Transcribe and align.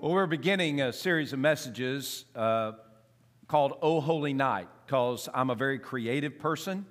Well, 0.00 0.12
we're 0.12 0.26
beginning 0.26 0.80
a 0.80 0.92
series 0.92 1.32
of 1.32 1.40
messages 1.40 2.24
uh, 2.36 2.74
called 3.48 3.78
Oh 3.82 4.00
Holy 4.00 4.32
Night 4.32 4.68
because 4.86 5.28
I'm 5.34 5.50
a 5.50 5.56
very 5.56 5.80
creative 5.80 6.38
person. 6.38 6.86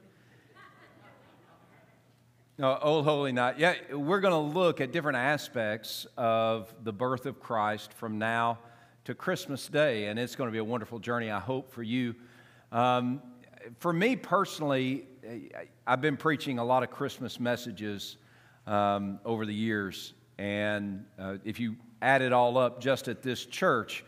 No, 2.58 2.78
oh 2.82 3.04
Holy 3.04 3.32
Night. 3.32 3.60
Yeah, 3.60 3.76
we're 3.94 4.20
going 4.20 4.34
to 4.34 4.60
look 4.60 4.82
at 4.82 4.92
different 4.92 5.20
aspects 5.20 6.06
of 6.18 6.76
the 6.84 6.92
birth 6.92 7.26
of 7.26 7.40
Christ 7.40 7.94
from 7.94 8.20
now 8.20 8.60
to 9.06 9.16
Christmas 9.16 9.70
Day, 9.70 10.08
and 10.08 10.20
it's 10.20 10.36
going 10.36 10.50
to 10.50 10.52
be 10.52 10.60
a 10.60 10.66
wonderful 10.66 11.00
journey, 11.00 11.32
I 11.32 11.40
hope, 11.40 11.72
for 11.72 11.84
you. 11.84 12.14
Um, 12.74 13.22
for 13.80 13.94
me 13.94 14.18
personally, 14.18 15.06
I've 15.88 16.02
been 16.02 16.18
preaching 16.18 16.60
a 16.60 16.66
lot 16.66 16.84
of 16.84 16.92
Christmas 16.92 17.40
messages 17.40 18.18
um, 18.66 19.22
over 19.24 19.46
the 19.46 19.56
years, 19.56 20.14
and 20.38 21.06
uh, 21.18 21.38
if 21.46 21.58
you 21.58 21.78
add 22.02 22.22
it 22.22 22.34
all 22.34 22.58
up 22.58 22.80
just 22.80 23.08
at 23.08 23.22
this 23.22 23.46
church, 23.46 24.04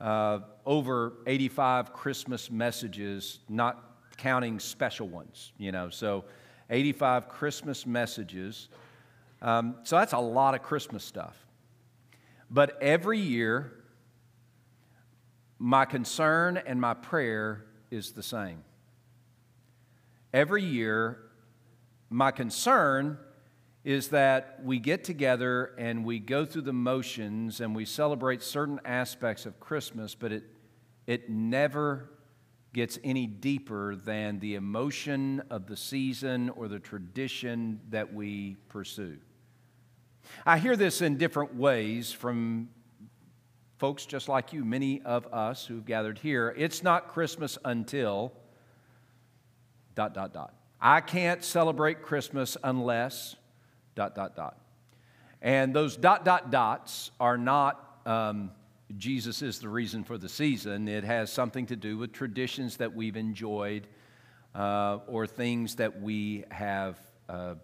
uh, 0.00 0.40
over 0.64 1.14
85 1.26 1.92
Christmas 1.92 2.50
messages, 2.50 3.40
not 3.48 3.82
counting 4.16 4.58
special 4.58 5.08
ones, 5.08 5.52
you 5.58 5.72
know. 5.72 5.90
So 5.90 6.24
85 6.70 7.28
Christmas 7.28 7.86
messages. 7.86 8.68
Um, 9.42 9.76
so 9.82 9.96
that's 9.96 10.12
a 10.12 10.18
lot 10.18 10.54
of 10.54 10.62
Christmas 10.62 11.04
stuff. 11.04 11.36
But 12.50 12.80
every 12.82 13.18
year, 13.18 13.72
my 15.58 15.84
concern 15.84 16.56
and 16.56 16.80
my 16.80 16.94
prayer 16.94 17.64
is 17.90 18.12
the 18.12 18.22
same. 18.22 18.64
Every 20.32 20.62
year, 20.62 21.18
my 22.10 22.30
concern 22.30 23.18
is 23.84 24.08
that 24.08 24.60
we 24.64 24.78
get 24.78 25.04
together 25.04 25.74
and 25.76 26.04
we 26.04 26.18
go 26.18 26.46
through 26.46 26.62
the 26.62 26.72
motions 26.72 27.60
and 27.60 27.76
we 27.76 27.84
celebrate 27.84 28.42
certain 28.42 28.80
aspects 28.84 29.44
of 29.44 29.60
Christmas, 29.60 30.14
but 30.14 30.32
it, 30.32 30.44
it 31.06 31.28
never 31.28 32.10
gets 32.72 32.98
any 33.04 33.26
deeper 33.26 33.94
than 33.94 34.40
the 34.40 34.54
emotion 34.54 35.42
of 35.50 35.66
the 35.66 35.76
season 35.76 36.48
or 36.50 36.66
the 36.66 36.78
tradition 36.78 37.78
that 37.90 38.12
we 38.12 38.56
pursue. 38.68 39.18
I 40.46 40.58
hear 40.58 40.76
this 40.76 41.02
in 41.02 41.18
different 41.18 41.54
ways 41.54 42.10
from 42.10 42.70
folks 43.76 44.06
just 44.06 44.30
like 44.30 44.54
you, 44.54 44.64
many 44.64 45.02
of 45.02 45.26
us 45.26 45.66
who've 45.66 45.84
gathered 45.84 46.18
here. 46.18 46.54
It's 46.56 46.82
not 46.82 47.08
Christmas 47.08 47.58
until 47.66 48.32
dot, 49.94 50.14
dot, 50.14 50.32
dot. 50.32 50.54
I 50.80 51.02
can't 51.02 51.44
celebrate 51.44 52.02
Christmas 52.02 52.56
unless 52.64 53.36
dot, 53.94 54.14
dot, 54.14 54.36
dot. 54.36 54.58
And 55.42 55.74
those 55.74 55.96
dot, 55.96 56.24
dot, 56.24 56.50
dots 56.50 57.10
are 57.20 57.36
not 57.36 58.00
um, 58.06 58.50
Jesus 58.96 59.42
is 59.42 59.58
the 59.58 59.68
reason 59.68 60.04
for 60.04 60.18
the 60.18 60.28
season. 60.28 60.88
It 60.88 61.04
has 61.04 61.32
something 61.32 61.66
to 61.66 61.76
do 61.76 61.96
with 61.96 62.12
traditions 62.12 62.76
that 62.76 62.94
we've 62.94 63.16
enjoyed 63.16 63.86
uh, 64.54 64.98
or 65.08 65.26
things 65.26 65.76
that 65.76 66.00
we 66.00 66.44
have 66.50 66.98
uh, 67.28 67.54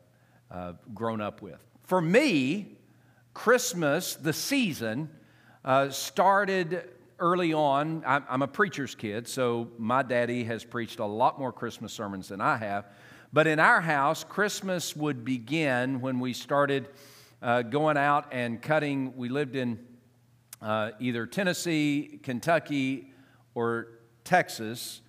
uh, 0.51 0.73
grown 0.95 1.21
up 1.21 1.43
with. 1.43 1.61
For 1.85 2.01
me, 2.01 2.79
Christmas, 3.35 4.15
the 4.17 4.33
season, 4.33 5.11
uh, 5.65 5.91
started 5.91 6.89
early 7.19 7.53
on. 7.53 8.03
I'm, 8.07 8.25
I'm 8.29 8.43
a 8.43 8.49
preacher's 8.49 8.95
kid, 8.95 9.29
so 9.29 9.69
my 9.79 10.03
daddy 10.03 10.45
has 10.45 10.65
preached 10.65 10.99
a 10.99 11.07
lot 11.07 11.39
more 11.39 11.53
Christmas 11.53 11.93
sermons 11.93 12.29
than 12.29 12.41
I 12.41 12.57
have. 12.57 12.87
But 13.33 13.47
in 13.47 13.61
our 13.61 13.81
house, 13.81 14.25
Christmas 14.25 14.97
would 14.97 15.25
begin 15.25 16.01
when 16.01 16.19
we 16.19 16.33
started 16.33 16.89
uh, 17.41 17.63
going 17.63 17.97
out 17.97 18.27
and 18.33 18.61
cutting. 18.61 19.17
We 19.17 19.29
lived 19.29 19.55
in 19.55 19.79
uh, 20.61 20.91
either 20.99 21.27
Tennessee, 21.27 22.19
Kentucky, 22.25 23.13
or 23.55 23.87
Texas, 24.25 25.01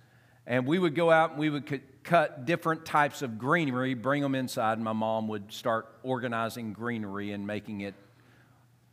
and 0.46 0.66
we 0.66 0.78
would 0.78 0.94
go 0.94 1.10
out 1.10 1.30
and 1.30 1.40
we 1.40 1.50
would 1.50 1.80
cut 2.04 2.44
different 2.44 2.84
types 2.84 3.22
of 3.22 3.38
greenery, 3.38 3.94
bring 3.94 4.22
them 4.22 4.36
inside, 4.36 4.74
and 4.74 4.84
my 4.84 4.92
mom 4.92 5.26
would 5.26 5.52
start 5.52 5.88
organizing 6.04 6.72
greenery 6.72 7.32
and 7.32 7.44
making 7.44 7.80
it 7.80 7.94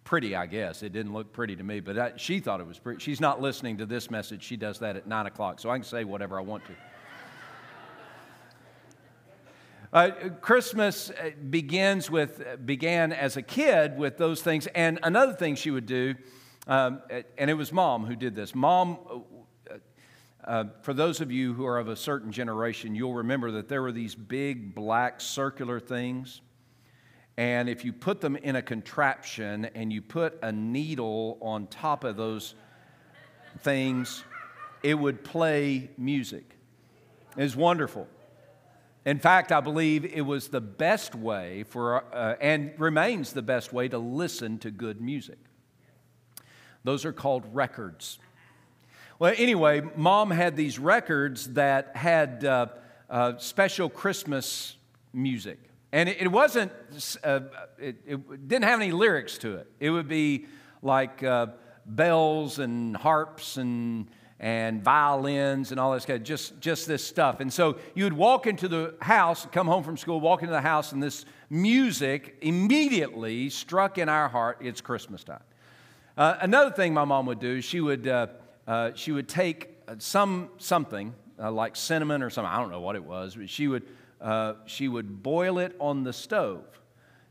pretty, 0.03 0.35
I 0.35 0.47
guess. 0.47 0.81
It 0.81 0.91
didn't 0.91 1.13
look 1.13 1.33
pretty 1.33 1.55
to 1.55 1.63
me, 1.63 1.81
but 1.81 2.19
she 2.19 2.39
thought 2.39 2.61
it 2.61 2.67
was 2.67 2.79
pretty. 2.79 2.99
She's 2.99 3.21
not 3.21 3.39
listening 3.39 3.77
to 3.77 3.85
this 3.85 4.09
message. 4.09 4.41
She 4.41 4.57
does 4.57 4.79
that 4.79 4.95
at 4.95 5.05
9 5.07 5.27
o'clock, 5.27 5.59
so 5.59 5.69
I 5.69 5.77
can 5.77 5.83
say 5.83 6.03
whatever 6.03 6.39
I 6.39 6.41
want 6.41 6.65
to. 6.65 6.73
Uh, 9.91 10.11
Christmas 10.41 11.09
uh, 11.09 11.31
begins 11.49 12.11
with, 12.11 12.43
began 12.63 13.11
as 13.11 13.37
a 13.37 13.41
kid 13.41 13.97
with 13.97 14.17
those 14.17 14.39
things. 14.41 14.67
And 14.67 14.99
another 15.01 15.33
thing 15.33 15.55
she 15.55 15.71
would 15.71 15.87
do, 15.87 16.13
um, 16.67 17.01
and 17.39 17.49
it 17.49 17.55
was 17.55 17.73
mom 17.73 18.05
who 18.05 18.15
did 18.15 18.35
this. 18.35 18.53
Mom, 18.53 18.99
uh, 19.67 19.73
uh, 20.43 20.65
for 20.83 20.93
those 20.93 21.21
of 21.21 21.31
you 21.31 21.55
who 21.55 21.65
are 21.65 21.79
of 21.79 21.87
a 21.87 21.95
certain 21.95 22.31
generation, 22.31 22.93
you'll 22.93 23.15
remember 23.15 23.49
that 23.51 23.67
there 23.67 23.81
were 23.81 23.91
these 23.91 24.13
big 24.13 24.75
black 24.75 25.19
circular 25.19 25.79
things. 25.79 26.41
And 27.37 27.67
if 27.67 27.83
you 27.83 27.91
put 27.91 28.21
them 28.21 28.35
in 28.35 28.57
a 28.57 28.61
contraption 28.61 29.65
and 29.73 29.91
you 29.91 30.03
put 30.03 30.37
a 30.43 30.51
needle 30.51 31.39
on 31.41 31.65
top 31.65 32.03
of 32.03 32.15
those 32.15 32.53
things, 33.61 34.23
it 34.83 34.93
would 34.93 35.23
play 35.23 35.89
music. 35.97 36.57
It 37.35 37.41
was 37.41 37.55
wonderful. 37.55 38.07
In 39.05 39.19
fact, 39.19 39.51
I 39.51 39.61
believe 39.61 40.05
it 40.05 40.21
was 40.21 40.49
the 40.49 40.61
best 40.61 41.15
way 41.15 41.63
for, 41.63 42.03
uh, 42.13 42.35
and 42.41 42.73
remains 42.77 43.33
the 43.33 43.41
best 43.41 43.71
way 43.71 43.87
to 43.87 43.97
listen 43.97 44.59
to 44.59 44.71
good 44.71 44.99
music. 44.99 45.37
Those 46.83 47.05
are 47.05 47.13
called 47.13 47.43
records. 47.53 48.19
Well, 49.17 49.33
anyway, 49.37 49.81
mom 49.95 50.31
had 50.31 50.55
these 50.55 50.79
records 50.79 51.53
that 51.53 51.95
had 51.95 52.45
uh, 52.45 52.67
uh, 53.09 53.37
special 53.37 53.89
Christmas 53.89 54.75
music. 55.13 55.59
And 55.91 56.07
it, 56.07 56.21
it 56.21 56.27
wasn't, 56.31 56.71
uh, 57.23 57.41
it, 57.79 57.97
it, 58.05 58.47
didn't 58.47 58.65
have 58.65 58.79
any 58.79 58.91
lyrics 58.91 59.37
to 59.39 59.55
it. 59.55 59.67
It 59.79 59.89
would 59.89 60.07
be 60.07 60.45
like 60.81 61.23
uh, 61.23 61.47
bells 61.85 62.59
and 62.59 62.95
harps 62.95 63.57
and 63.57 64.07
and 64.39 64.81
violins 64.81 65.71
and 65.71 65.79
all 65.79 65.93
this 65.93 66.05
kind 66.05 66.17
of 66.17 66.23
just, 66.23 66.59
just 66.61 66.87
this 66.87 67.03
stuff. 67.03 67.41
And 67.41 67.51
so 67.51 67.77
you 67.93 68.05
would 68.05 68.13
walk 68.13 68.47
into 68.47 68.67
the 68.67 68.95
house, 69.01 69.45
come 69.51 69.67
home 69.67 69.83
from 69.83 69.97
school, 69.97 70.21
walk 70.21 70.41
into 70.41 70.53
the 70.53 70.61
house, 70.61 70.93
and 70.93 71.03
this 71.03 71.25
music 71.49 72.37
immediately 72.41 73.49
struck 73.49 73.97
in 73.97 74.07
our 74.07 74.29
heart 74.29 74.57
it's 74.61 74.81
Christmas 74.81 75.23
time. 75.23 75.43
Uh, 76.17 76.37
another 76.41 76.71
thing 76.71 76.93
my 76.93 77.05
mom 77.05 77.25
would 77.25 77.39
do, 77.39 77.61
she 77.61 77.81
would, 77.81 78.07
uh, 78.07 78.27
uh, 78.67 78.91
she 78.95 79.11
would 79.11 79.27
take 79.27 79.77
some, 79.97 80.49
something 80.57 81.13
uh, 81.41 81.51
like 81.51 81.75
cinnamon 81.75 82.21
or 82.21 82.29
something, 82.29 82.51
I 82.51 82.57
don't 82.59 82.71
know 82.71 82.81
what 82.81 82.95
it 82.95 83.03
was, 83.03 83.35
but 83.35 83.49
she 83.49 83.67
would, 83.67 83.83
uh, 84.21 84.53
she 84.65 84.87
would 84.87 85.23
boil 85.23 85.59
it 85.59 85.75
on 85.79 86.03
the 86.03 86.13
stove 86.13 86.65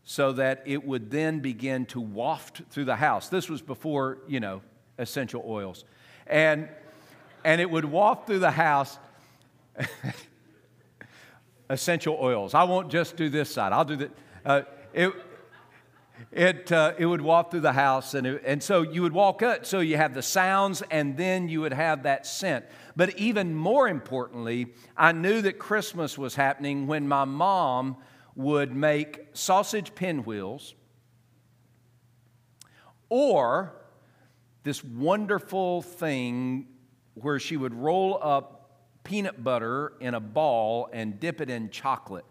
so 0.05 0.33
that 0.33 0.63
it 0.65 0.85
would 0.85 1.11
then 1.11 1.41
begin 1.41 1.85
to 1.87 2.01
waft 2.01 2.63
through 2.71 2.87
the 2.87 2.97
house. 2.97 3.29
This 3.29 3.49
was 3.49 3.61
before, 3.61 4.19
you 4.27 4.41
know, 4.41 4.63
essential 4.99 5.45
oils. 5.47 5.85
And 6.27 6.69
and 7.49 7.63
it 7.63 7.71
would 7.71 7.87
waft 7.87 8.27
through 8.27 8.41
the 8.41 8.51
house 8.51 8.99
essential 11.71 12.19
oils. 12.21 12.53
I 12.53 12.65
won't 12.65 12.91
just 12.91 13.17
do 13.17 13.31
this 13.31 13.51
side, 13.51 13.73
I'll 13.73 13.87
do 13.87 13.97
the. 13.97 14.11
Uh, 14.45 14.63
it, 14.93 15.13
it, 16.31 16.71
uh, 16.71 16.93
it 16.99 17.07
would 17.07 17.23
walk 17.23 17.51
through 17.51 17.61
the 17.61 17.73
house, 17.73 18.13
and, 18.13 18.27
it, 18.27 18.43
and 18.45 18.63
so 18.63 18.83
you 18.83 19.01
would 19.01 19.15
walk 19.15 19.43
up, 19.43 19.65
so 19.65 19.81
you 19.81 19.97
have 19.97 20.13
the 20.13 20.21
sounds, 20.21 20.83
and 20.91 21.17
then 21.17 21.49
you 21.49 21.63
would 21.63 21.73
have 21.73 22.03
that 22.03 22.27
scent. 22.27 22.67
But 22.95 23.19
even 23.19 23.55
more 23.55 23.89
importantly, 23.89 24.75
I 24.95 25.13
knew 25.13 25.41
that 25.41 25.59
Christmas 25.59 26.19
was 26.19 26.35
happening 26.35 26.87
when 26.87 27.09
my 27.09 27.25
mom 27.25 27.97
would 28.35 28.77
make 28.77 29.29
sausage 29.33 29.95
pinwheels 29.95 30.75
or 33.09 33.73
this 34.65 34.85
wonderful 34.85 35.81
thing 35.81 36.67
where 37.23 37.39
she 37.39 37.57
would 37.57 37.75
roll 37.75 38.19
up 38.23 38.71
peanut 39.05 39.43
butter 39.43 39.93
in 40.01 40.15
a 40.15 40.21
ball 40.21 40.89
and 40.93 41.19
dip 41.19 41.41
it 41.41 41.49
in 41.49 41.71
chocolate. 41.71 42.25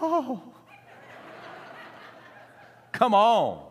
Oh, 0.00 0.42
come 2.92 3.14
on. 3.14 3.70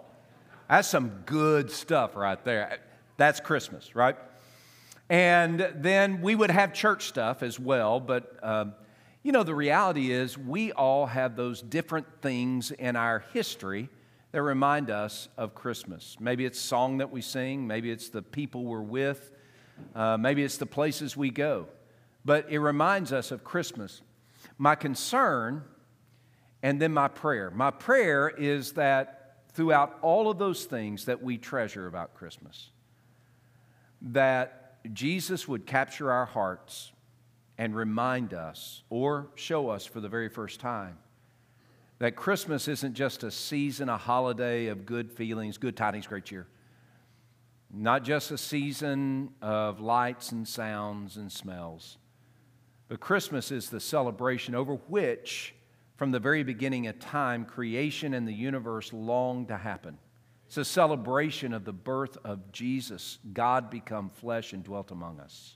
That's 0.70 0.88
some 0.88 1.24
good 1.26 1.70
stuff 1.70 2.16
right 2.16 2.44
there. 2.46 2.80
That's 3.18 3.40
Christmas, 3.40 3.96
right? 3.96 4.16
And 5.10 5.70
then 5.76 6.22
we 6.22 6.34
would 6.34 6.50
have 6.50 6.74
church 6.74 7.08
stuff 7.08 7.44
as 7.44 7.60
well, 7.60 8.00
but 8.00 8.38
uh, 8.42 8.66
you 9.22 9.32
know, 9.32 9.44
the 9.44 9.56
reality 9.56 10.12
is 10.12 10.38
we 10.38 10.72
all 10.72 11.06
have 11.06 11.36
those 11.36 11.62
different 11.62 12.08
things 12.22 12.72
in 12.72 12.96
our 12.96 13.24
history 13.34 13.90
that 14.34 14.42
remind 14.42 14.90
us 14.90 15.30
of 15.38 15.54
Christmas. 15.54 16.18
Maybe 16.20 16.44
it's 16.44 16.60
song 16.60 16.98
that 16.98 17.12
we 17.12 17.22
sing, 17.22 17.68
maybe 17.68 17.92
it's 17.92 18.10
the 18.10 18.24
people 18.24 18.66
we're 18.66 18.82
with, 18.82 19.32
uh, 19.96 20.18
maybe 20.18 20.44
it's 20.44 20.58
the 20.58 20.66
places 20.66 21.16
we 21.16 21.30
go. 21.30 21.68
But 22.26 22.48
it 22.50 22.58
reminds 22.58 23.14
us 23.14 23.32
of 23.32 23.44
Christmas. 23.44 24.02
My 24.58 24.74
concern 24.74 25.64
and 26.64 26.82
then 26.82 26.92
my 26.94 27.10
prayer. 27.10 27.52
My 27.52 27.70
prayer 27.70 28.28
is 28.30 28.74
that 28.74 29.36
throughout 29.54 30.00
all 30.02 30.32
of 30.32 30.40
those 30.40 30.66
things 30.66 31.06
that 31.06 31.22
we 31.22 31.38
treasure 31.38 31.86
about 31.86 32.16
Christmas, 32.16 32.72
that 34.02 34.78
Jesus 34.94 35.48
would 35.48 35.68
capture 35.68 36.12
our 36.12 36.26
hearts 36.26 36.92
and 37.60 37.76
remind 37.76 38.34
us 38.34 38.82
or 38.90 39.28
show 39.36 39.70
us 39.70 39.86
for 39.86 40.00
the 40.00 40.10
very 40.10 40.30
first 40.30 40.60
time 40.60 40.98
that 42.04 42.18
Christmas 42.18 42.68
isn't 42.68 42.96
just 42.96 43.24
a 43.24 43.32
season, 43.32 43.88
a 43.88 43.96
holiday 43.98 44.68
of 44.68 44.86
good 44.86 45.10
feelings, 45.10 45.58
good 45.58 45.78
tidings, 45.78 46.06
great 46.06 46.26
cheer. 46.26 46.46
Not 47.74 48.04
just 48.04 48.30
a 48.30 48.38
season 48.38 49.30
of 49.42 49.80
lights 49.80 50.34
and 50.34 50.46
sounds 50.46 51.16
and 51.16 51.32
smells, 51.32 51.98
but 52.90 53.00
Christmas 53.00 53.54
is 53.54 53.70
the 53.70 53.80
celebration 53.80 54.54
over 54.54 54.74
which, 54.90 55.56
from 55.96 56.12
the 56.12 56.20
very 56.20 56.44
beginning 56.44 56.88
of 56.88 57.00
time, 57.00 57.46
creation 57.46 58.14
and 58.14 58.28
the 58.28 58.34
universe 58.34 58.92
longed 58.92 59.48
to 59.48 59.56
happen. 59.56 59.98
It's 60.48 60.58
a 60.58 60.66
celebration 60.66 61.54
of 61.54 61.64
the 61.64 61.72
birth 61.72 62.18
of 62.26 62.52
Jesus, 62.52 63.18
God 63.32 63.70
become 63.70 64.10
flesh 64.10 64.52
and 64.52 64.62
dwelt 64.62 64.92
among 64.92 65.22
us, 65.22 65.56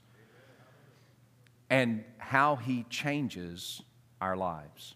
and 1.68 2.04
how 2.16 2.56
he 2.56 2.86
changes 2.88 3.82
our 4.22 4.34
lives. 4.34 4.94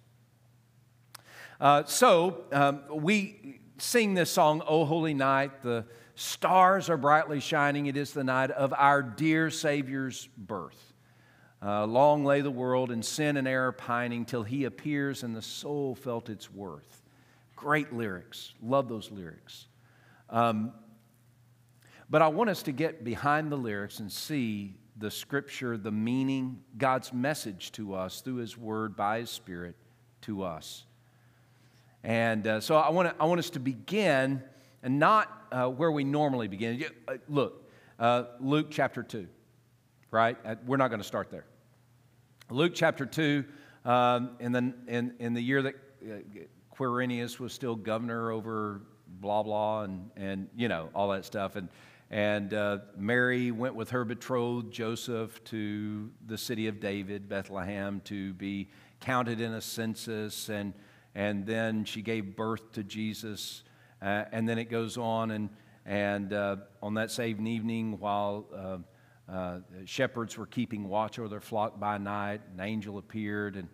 Uh, 1.62 1.84
so 1.84 2.42
um, 2.50 2.82
we 2.90 3.60
sing 3.78 4.14
this 4.14 4.32
song, 4.32 4.64
O 4.66 4.84
Holy 4.84 5.14
Night. 5.14 5.62
The 5.62 5.84
stars 6.16 6.90
are 6.90 6.96
brightly 6.96 7.38
shining. 7.38 7.86
It 7.86 7.96
is 7.96 8.12
the 8.12 8.24
night 8.24 8.50
of 8.50 8.74
our 8.76 9.00
dear 9.00 9.48
Savior's 9.48 10.28
birth. 10.36 10.92
Uh, 11.64 11.86
long 11.86 12.24
lay 12.24 12.40
the 12.40 12.50
world 12.50 12.90
in 12.90 13.00
sin 13.00 13.36
and 13.36 13.46
error 13.46 13.70
pining 13.70 14.24
till 14.24 14.42
he 14.42 14.64
appears 14.64 15.22
and 15.22 15.36
the 15.36 15.42
soul 15.42 15.94
felt 15.94 16.28
its 16.28 16.52
worth. 16.52 17.00
Great 17.54 17.92
lyrics. 17.92 18.54
Love 18.60 18.88
those 18.88 19.12
lyrics. 19.12 19.68
Um, 20.30 20.72
but 22.10 22.22
I 22.22 22.26
want 22.26 22.50
us 22.50 22.64
to 22.64 22.72
get 22.72 23.04
behind 23.04 23.52
the 23.52 23.56
lyrics 23.56 24.00
and 24.00 24.10
see 24.10 24.74
the 24.96 25.12
scripture, 25.12 25.76
the 25.76 25.92
meaning, 25.92 26.64
God's 26.76 27.12
message 27.12 27.70
to 27.72 27.94
us 27.94 28.20
through 28.20 28.36
his 28.38 28.58
word 28.58 28.96
by 28.96 29.20
his 29.20 29.30
spirit 29.30 29.76
to 30.22 30.42
us. 30.42 30.86
And 32.04 32.46
uh, 32.46 32.60
so 32.60 32.76
I 32.76 32.90
want, 32.90 33.14
I 33.20 33.26
want 33.26 33.38
us 33.38 33.50
to 33.50 33.60
begin, 33.60 34.42
and 34.82 34.98
not 34.98 35.46
uh, 35.52 35.68
where 35.68 35.92
we 35.92 36.02
normally 36.02 36.48
begin. 36.48 36.84
Uh, 37.06 37.14
look, 37.28 37.70
uh, 37.98 38.24
Luke 38.40 38.68
chapter 38.70 39.02
2, 39.02 39.28
right? 40.10 40.36
Uh, 40.44 40.56
we're 40.66 40.78
not 40.78 40.88
going 40.88 41.00
to 41.00 41.06
start 41.06 41.30
there. 41.30 41.44
Luke 42.50 42.72
chapter 42.74 43.06
2, 43.06 43.44
um, 43.84 44.30
in, 44.40 44.52
the, 44.52 44.74
in, 44.88 45.14
in 45.20 45.34
the 45.34 45.40
year 45.40 45.62
that 45.62 45.74
uh, 46.04 46.16
Quirinius 46.76 47.38
was 47.38 47.52
still 47.52 47.76
governor 47.76 48.32
over 48.32 48.82
blah, 49.06 49.42
blah, 49.44 49.82
and, 49.82 50.10
and 50.16 50.48
you 50.56 50.66
know, 50.66 50.88
all 50.94 51.10
that 51.10 51.24
stuff. 51.24 51.54
And, 51.54 51.68
and 52.10 52.82
Mary 52.96 53.52
went 53.52 53.74
with 53.74 53.90
her 53.90 54.04
betrothed 54.04 54.72
Joseph 54.72 55.42
to 55.44 56.10
the 56.26 56.36
city 56.36 56.66
of 56.66 56.80
David, 56.80 57.28
Bethlehem, 57.28 58.02
to 58.04 58.34
be 58.34 58.68
counted 59.00 59.40
in 59.40 59.54
a 59.54 59.60
census. 59.60 60.48
And 60.48 60.74
and 61.14 61.46
then 61.46 61.84
she 61.84 62.02
gave 62.02 62.36
birth 62.36 62.72
to 62.72 62.82
Jesus. 62.82 63.62
Uh, 64.00 64.24
and 64.32 64.48
then 64.48 64.58
it 64.58 64.70
goes 64.70 64.96
on, 64.96 65.30
and, 65.30 65.50
and 65.86 66.32
uh, 66.32 66.56
on 66.82 66.94
that 66.94 67.10
same 67.10 67.46
evening, 67.46 67.98
while 67.98 68.46
uh, 68.54 69.32
uh, 69.32 69.58
shepherds 69.84 70.36
were 70.36 70.46
keeping 70.46 70.88
watch 70.88 71.18
over 71.18 71.28
their 71.28 71.40
flock 71.40 71.78
by 71.78 71.98
night, 71.98 72.40
an 72.54 72.60
angel 72.60 72.98
appeared 72.98 73.56
and 73.56 73.68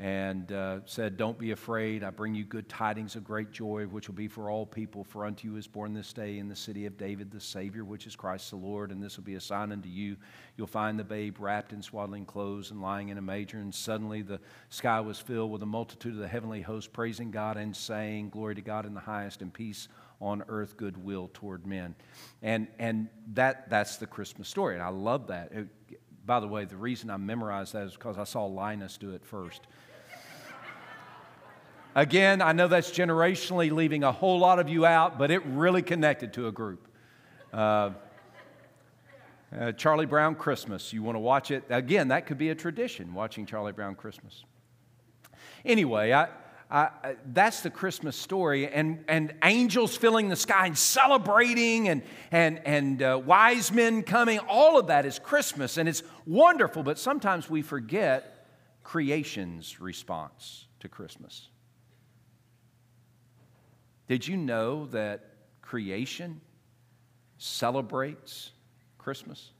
and 0.00 0.50
uh, 0.50 0.80
said, 0.86 1.16
Don't 1.16 1.38
be 1.38 1.52
afraid. 1.52 2.02
I 2.02 2.10
bring 2.10 2.34
you 2.34 2.44
good 2.44 2.68
tidings 2.68 3.14
of 3.14 3.22
great 3.22 3.52
joy, 3.52 3.84
which 3.84 4.08
will 4.08 4.16
be 4.16 4.26
for 4.26 4.50
all 4.50 4.66
people. 4.66 5.04
For 5.04 5.24
unto 5.24 5.48
you 5.48 5.56
is 5.56 5.68
born 5.68 5.94
this 5.94 6.12
day 6.12 6.38
in 6.38 6.48
the 6.48 6.56
city 6.56 6.86
of 6.86 6.98
David 6.98 7.30
the 7.30 7.40
Savior, 7.40 7.84
which 7.84 8.06
is 8.06 8.16
Christ 8.16 8.50
the 8.50 8.56
Lord. 8.56 8.90
And 8.90 9.00
this 9.00 9.16
will 9.16 9.24
be 9.24 9.36
a 9.36 9.40
sign 9.40 9.70
unto 9.70 9.88
you. 9.88 10.16
You'll 10.56 10.66
find 10.66 10.98
the 10.98 11.04
babe 11.04 11.36
wrapped 11.38 11.72
in 11.72 11.80
swaddling 11.80 12.26
clothes 12.26 12.72
and 12.72 12.82
lying 12.82 13.10
in 13.10 13.18
a 13.18 13.22
manger. 13.22 13.58
And 13.58 13.72
suddenly 13.72 14.22
the 14.22 14.40
sky 14.68 15.00
was 15.00 15.20
filled 15.20 15.52
with 15.52 15.62
a 15.62 15.66
multitude 15.66 16.14
of 16.14 16.20
the 16.20 16.28
heavenly 16.28 16.62
host, 16.62 16.92
praising 16.92 17.30
God 17.30 17.56
and 17.56 17.74
saying, 17.74 18.30
Glory 18.30 18.56
to 18.56 18.62
God 18.62 18.86
in 18.86 18.94
the 18.94 19.00
highest, 19.00 19.42
and 19.42 19.52
peace 19.52 19.86
on 20.20 20.42
earth, 20.48 20.76
goodwill 20.76 21.30
toward 21.32 21.66
men. 21.66 21.94
And, 22.42 22.66
and 22.80 23.08
that, 23.34 23.70
that's 23.70 23.96
the 23.98 24.06
Christmas 24.06 24.48
story. 24.48 24.74
And 24.74 24.82
I 24.82 24.88
love 24.88 25.28
that. 25.28 25.52
It, 25.52 25.68
by 26.26 26.40
the 26.40 26.48
way, 26.48 26.64
the 26.64 26.76
reason 26.76 27.10
I 27.10 27.16
memorized 27.16 27.74
that 27.74 27.86
is 27.86 27.92
because 27.92 28.18
I 28.18 28.24
saw 28.24 28.46
Linus 28.46 28.96
do 28.96 29.10
it 29.10 29.24
first. 29.24 29.66
Again, 31.94 32.42
I 32.42 32.52
know 32.52 32.66
that's 32.66 32.90
generationally 32.90 33.70
leaving 33.70 34.02
a 34.02 34.10
whole 34.10 34.38
lot 34.40 34.58
of 34.58 34.68
you 34.68 34.84
out, 34.84 35.16
but 35.18 35.30
it 35.30 35.44
really 35.46 35.82
connected 35.82 36.32
to 36.34 36.48
a 36.48 36.52
group. 36.52 36.88
Uh, 37.52 37.90
uh, 39.56 39.70
Charlie 39.72 40.06
Brown 40.06 40.34
Christmas, 40.34 40.92
you 40.92 41.04
want 41.04 41.14
to 41.14 41.20
watch 41.20 41.52
it? 41.52 41.62
Again, 41.70 42.08
that 42.08 42.26
could 42.26 42.38
be 42.38 42.48
a 42.50 42.54
tradition, 42.54 43.14
watching 43.14 43.46
Charlie 43.46 43.70
Brown 43.70 43.94
Christmas. 43.94 44.44
Anyway, 45.64 46.12
I, 46.12 46.28
that's 47.32 47.60
the 47.60 47.70
Christmas 47.70 48.16
story, 48.16 48.66
and, 48.66 49.04
and 49.06 49.32
angels 49.44 49.96
filling 49.96 50.28
the 50.28 50.36
sky 50.36 50.66
and 50.66 50.76
celebrating, 50.76 51.88
and, 51.88 52.02
and, 52.32 52.60
and 52.66 53.02
uh, 53.02 53.20
wise 53.24 53.70
men 53.70 54.02
coming. 54.02 54.40
All 54.40 54.80
of 54.80 54.88
that 54.88 55.06
is 55.06 55.20
Christmas, 55.20 55.76
and 55.76 55.88
it's 55.88 56.02
wonderful, 56.26 56.82
but 56.82 56.98
sometimes 56.98 57.48
we 57.48 57.62
forget 57.62 58.48
creation's 58.82 59.80
response 59.80 60.66
to 60.80 60.88
Christmas. 60.88 61.48
Did 64.06 64.26
you 64.26 64.36
know 64.36 64.86
that 64.86 65.24
creation 65.62 66.40
celebrates 67.38 68.50
Christmas? 68.98 69.50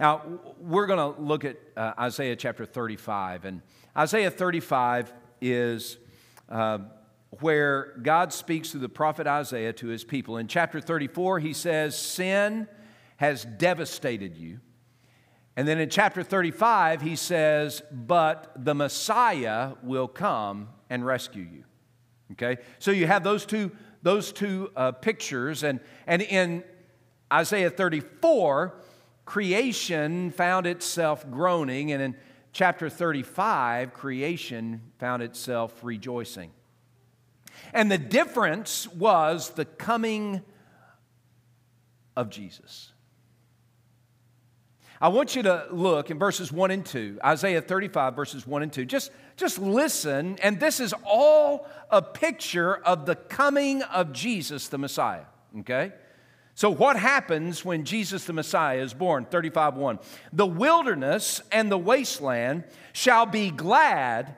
Now, 0.00 0.22
we're 0.58 0.86
going 0.86 1.14
to 1.14 1.20
look 1.20 1.44
at 1.44 1.56
uh, 1.76 1.92
Isaiah 1.98 2.36
chapter 2.36 2.64
35. 2.64 3.44
And 3.44 3.62
Isaiah 3.96 4.30
35 4.30 5.12
is 5.40 5.98
uh, 6.48 6.78
where 7.40 7.94
God 8.02 8.32
speaks 8.32 8.70
through 8.70 8.80
the 8.80 8.88
prophet 8.88 9.26
Isaiah 9.26 9.72
to 9.74 9.88
his 9.88 10.04
people. 10.04 10.38
In 10.38 10.48
chapter 10.48 10.80
34, 10.80 11.38
he 11.38 11.52
says, 11.52 11.96
Sin 11.96 12.66
has 13.18 13.44
devastated 13.44 14.36
you. 14.36 14.60
And 15.56 15.68
then 15.68 15.78
in 15.78 15.90
chapter 15.90 16.22
35, 16.22 17.02
he 17.02 17.14
says, 17.14 17.82
But 17.92 18.52
the 18.56 18.74
Messiah 18.74 19.74
will 19.82 20.08
come 20.08 20.70
and 20.88 21.04
rescue 21.04 21.46
you. 21.50 21.64
Okay? 22.32 22.58
So 22.78 22.90
you 22.90 23.06
have 23.06 23.24
those 23.24 23.46
two, 23.46 23.72
those 24.02 24.32
two 24.32 24.70
uh, 24.76 24.92
pictures. 24.92 25.62
And, 25.62 25.80
and 26.06 26.22
in 26.22 26.64
Isaiah 27.32 27.70
34, 27.70 28.74
creation 29.24 30.30
found 30.30 30.66
itself 30.66 31.28
groaning. 31.30 31.92
And 31.92 32.02
in 32.02 32.16
chapter 32.52 32.88
35, 32.88 33.94
creation 33.94 34.82
found 34.98 35.22
itself 35.22 35.78
rejoicing. 35.82 36.50
And 37.72 37.90
the 37.90 37.98
difference 37.98 38.88
was 38.88 39.50
the 39.50 39.64
coming 39.64 40.42
of 42.16 42.30
Jesus. 42.30 42.92
I 45.02 45.08
want 45.08 45.34
you 45.34 45.42
to 45.42 45.66
look 45.72 46.12
in 46.12 46.18
verses 46.20 46.52
1 46.52 46.70
and 46.70 46.86
2, 46.86 47.18
Isaiah 47.24 47.60
35, 47.60 48.14
verses 48.14 48.46
1 48.46 48.62
and 48.62 48.72
2. 48.72 48.84
Just, 48.84 49.10
just 49.36 49.58
listen, 49.58 50.38
and 50.40 50.60
this 50.60 50.78
is 50.78 50.94
all 51.04 51.66
a 51.90 52.00
picture 52.00 52.76
of 52.76 53.04
the 53.04 53.16
coming 53.16 53.82
of 53.82 54.12
Jesus 54.12 54.68
the 54.68 54.78
Messiah, 54.78 55.24
okay? 55.58 55.90
So, 56.54 56.70
what 56.70 56.96
happens 56.96 57.64
when 57.64 57.84
Jesus 57.84 58.26
the 58.26 58.32
Messiah 58.32 58.78
is 58.78 58.94
born? 58.94 59.24
35 59.24 59.74
1. 59.74 59.98
The 60.34 60.46
wilderness 60.46 61.42
and 61.50 61.68
the 61.68 61.78
wasteland 61.78 62.62
shall 62.92 63.26
be 63.26 63.50
glad, 63.50 64.36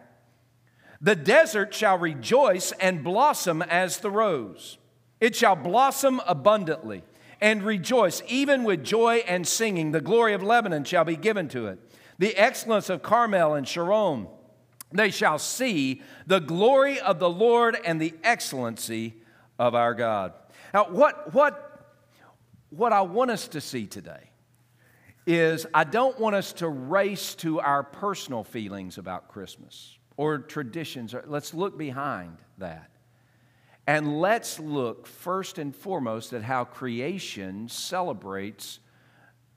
the 0.99 1.15
desert 1.15 1.75
shall 1.75 1.99
rejoice 1.99 2.73
and 2.81 3.05
blossom 3.05 3.61
as 3.61 3.99
the 3.99 4.11
rose. 4.11 4.79
It 5.21 5.37
shall 5.37 5.57
blossom 5.57 6.23
abundantly 6.27 7.03
and 7.41 7.63
rejoice, 7.63 8.23
even 8.29 8.65
with 8.65 8.85
joy 8.85 9.25
and 9.27 9.47
singing. 9.47 9.93
The 9.93 10.01
glory 10.01 10.35
of 10.35 10.43
Lebanon 10.43 10.85
shall 10.85 11.05
be 11.05 11.17
given 11.17 11.49
to 11.49 11.67
it. 11.67 11.79
The 12.19 12.37
excellence 12.37 12.89
of 12.91 13.03
Carmel 13.03 13.55
and 13.55 13.67
Sharon. 13.67 14.29
They 14.93 15.11
shall 15.11 15.39
see 15.39 16.03
the 16.27 16.39
glory 16.39 17.01
of 17.01 17.19
the 17.19 17.29
Lord 17.31 17.77
and 17.85 18.01
the 18.01 18.15
excellency 18.23 19.15
of 19.59 19.75
our 19.75 19.95
God. 19.95 20.33
Now, 20.73 20.85
what, 20.85 21.35
what, 21.35 21.95
what 22.71 22.93
I 22.93 23.03
want 23.03 23.31
us 23.31 23.49
to 23.49 23.61
see 23.61 23.87
today 23.87 24.31
is 25.27 25.67
I 25.73 25.85
don't 25.85 26.19
want 26.21 26.37
us 26.37 26.53
to 26.55 26.69
race 26.69 27.35
to 27.37 27.61
our 27.61 27.83
personal 27.83 28.45
feelings 28.45 28.99
about 28.99 29.29
Christmas 29.29 29.99
or 30.17 30.39
traditions. 30.39 31.15
Let's 31.27 31.55
look 31.55 31.79
behind 31.79 32.39
that. 32.59 32.91
And 33.87 34.21
let's 34.21 34.59
look 34.59 35.07
first 35.07 35.59
and 35.59 35.75
foremost 35.75 36.33
at 36.33 36.43
how 36.43 36.65
creation 36.65 37.69
celebrates 37.69 38.81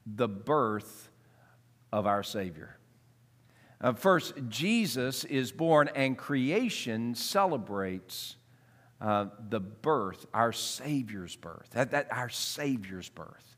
the 0.05 0.27
birth 0.27 1.09
of 1.93 2.05
our 2.05 2.23
Savior. 2.23 2.77
Uh, 3.79 3.93
first, 3.93 4.33
Jesus 4.49 5.23
is 5.23 5.51
born, 5.51 5.89
and 5.95 6.17
creation 6.17 7.15
celebrates 7.15 8.35
uh, 8.99 9.27
the 9.49 9.59
birth, 9.59 10.25
our 10.33 10.51
Savior's 10.51 11.35
birth, 11.35 11.69
that, 11.71 11.91
that 11.91 12.11
our 12.11 12.29
Savior's 12.29 13.09
birth. 13.09 13.55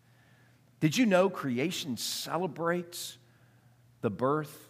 Did 0.81 0.97
you 0.97 1.05
know 1.05 1.29
creation 1.29 1.97
celebrates 1.97 3.17
the 4.01 4.09
birth 4.09 4.69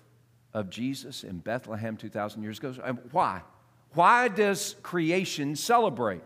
of 0.53 0.69
Jesus 0.69 1.23
in 1.23 1.39
Bethlehem 1.39 1.97
2,000 1.97 2.41
years 2.41 2.59
ago? 2.59 2.73
Why? 3.11 3.41
Why 3.93 4.27
does 4.27 4.75
creation 4.83 5.55
celebrate? 5.55 6.21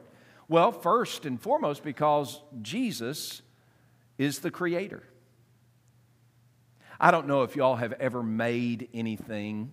Well, 0.47 0.71
first 0.71 1.25
and 1.25 1.41
foremost, 1.41 1.83
because 1.83 2.41
Jesus 2.61 3.41
is 4.17 4.39
the 4.39 4.51
creator. 4.51 5.03
I 6.99 7.11
don't 7.11 7.27
know 7.27 7.43
if 7.43 7.55
y'all 7.55 7.75
have 7.75 7.93
ever 7.93 8.21
made 8.21 8.89
anything. 8.93 9.71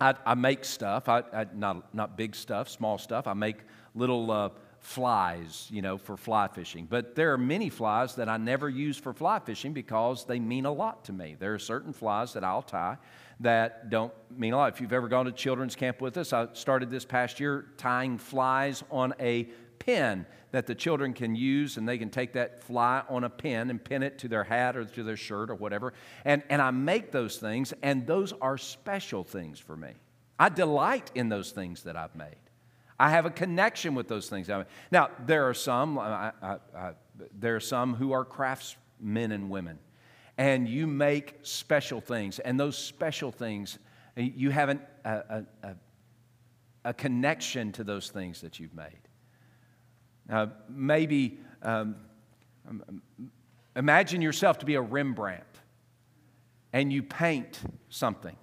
I, 0.00 0.14
I 0.26 0.34
make 0.34 0.64
stuff, 0.64 1.08
I, 1.08 1.22
I, 1.32 1.46
not, 1.54 1.94
not 1.94 2.16
big 2.16 2.34
stuff, 2.34 2.68
small 2.68 2.98
stuff. 2.98 3.26
I 3.26 3.34
make 3.34 3.58
little 3.94 4.30
uh, 4.30 4.48
flies, 4.84 5.66
you 5.70 5.80
know, 5.80 5.96
for 5.96 6.14
fly 6.14 6.46
fishing. 6.46 6.86
But 6.88 7.14
there 7.14 7.32
are 7.32 7.38
many 7.38 7.70
flies 7.70 8.16
that 8.16 8.28
I 8.28 8.36
never 8.36 8.68
use 8.68 8.98
for 8.98 9.14
fly 9.14 9.38
fishing 9.38 9.72
because 9.72 10.26
they 10.26 10.38
mean 10.38 10.66
a 10.66 10.72
lot 10.72 11.04
to 11.06 11.12
me. 11.12 11.36
There 11.38 11.54
are 11.54 11.58
certain 11.58 11.94
flies 11.94 12.34
that 12.34 12.44
I'll 12.44 12.62
tie 12.62 12.98
that 13.40 13.88
don't 13.88 14.12
mean 14.36 14.52
a 14.52 14.58
lot. 14.58 14.74
If 14.74 14.82
you've 14.82 14.92
ever 14.92 15.08
gone 15.08 15.24
to 15.24 15.32
children's 15.32 15.74
camp 15.74 16.02
with 16.02 16.18
us, 16.18 16.34
I 16.34 16.48
started 16.52 16.90
this 16.90 17.06
past 17.06 17.40
year 17.40 17.66
tying 17.78 18.18
flies 18.18 18.84
on 18.90 19.14
a 19.18 19.44
pin 19.78 20.26
that 20.52 20.66
the 20.66 20.74
children 20.74 21.14
can 21.14 21.34
use, 21.34 21.78
and 21.78 21.88
they 21.88 21.98
can 21.98 22.10
take 22.10 22.34
that 22.34 22.62
fly 22.62 23.02
on 23.08 23.24
a 23.24 23.30
pin 23.30 23.70
and 23.70 23.82
pin 23.82 24.02
it 24.02 24.18
to 24.18 24.28
their 24.28 24.44
hat 24.44 24.76
or 24.76 24.84
to 24.84 25.02
their 25.02 25.16
shirt 25.16 25.50
or 25.50 25.54
whatever. 25.54 25.94
And, 26.26 26.42
and 26.50 26.60
I 26.60 26.70
make 26.70 27.10
those 27.10 27.38
things, 27.38 27.72
and 27.82 28.06
those 28.06 28.34
are 28.40 28.58
special 28.58 29.24
things 29.24 29.58
for 29.58 29.76
me. 29.76 29.92
I 30.38 30.50
delight 30.50 31.10
in 31.14 31.30
those 31.30 31.52
things 31.52 31.84
that 31.84 31.96
I've 31.96 32.14
made. 32.14 32.36
I 32.98 33.10
have 33.10 33.26
a 33.26 33.30
connection 33.30 33.94
with 33.94 34.08
those 34.08 34.28
things. 34.28 34.48
Now, 34.90 35.10
there 35.26 35.48
are 35.48 35.54
some, 35.54 35.98
I, 35.98 36.32
I, 36.40 36.56
I, 36.76 36.92
there 37.38 37.56
are 37.56 37.60
some 37.60 37.94
who 37.94 38.12
are 38.12 38.24
craftsmen 38.24 39.32
and 39.32 39.50
women, 39.50 39.78
and 40.38 40.68
you 40.68 40.86
make 40.86 41.38
special 41.42 42.00
things, 42.00 42.38
and 42.38 42.58
those 42.58 42.78
special 42.78 43.32
things, 43.32 43.78
you 44.16 44.50
have 44.50 44.68
an, 44.68 44.80
a, 45.04 45.44
a, 45.62 45.74
a 46.84 46.94
connection 46.94 47.72
to 47.72 47.84
those 47.84 48.10
things 48.10 48.40
that 48.40 48.60
you've 48.60 48.74
made. 48.74 49.08
Maybe 50.68 51.40
um, 51.62 51.96
um, 52.68 53.02
imagine 53.76 54.22
yourself 54.22 54.58
to 54.58 54.66
be 54.66 54.74
a 54.74 54.80
Rembrandt 54.80 55.44
and 56.72 56.92
you 56.92 57.02
paint 57.02 57.60
something. 57.88 58.36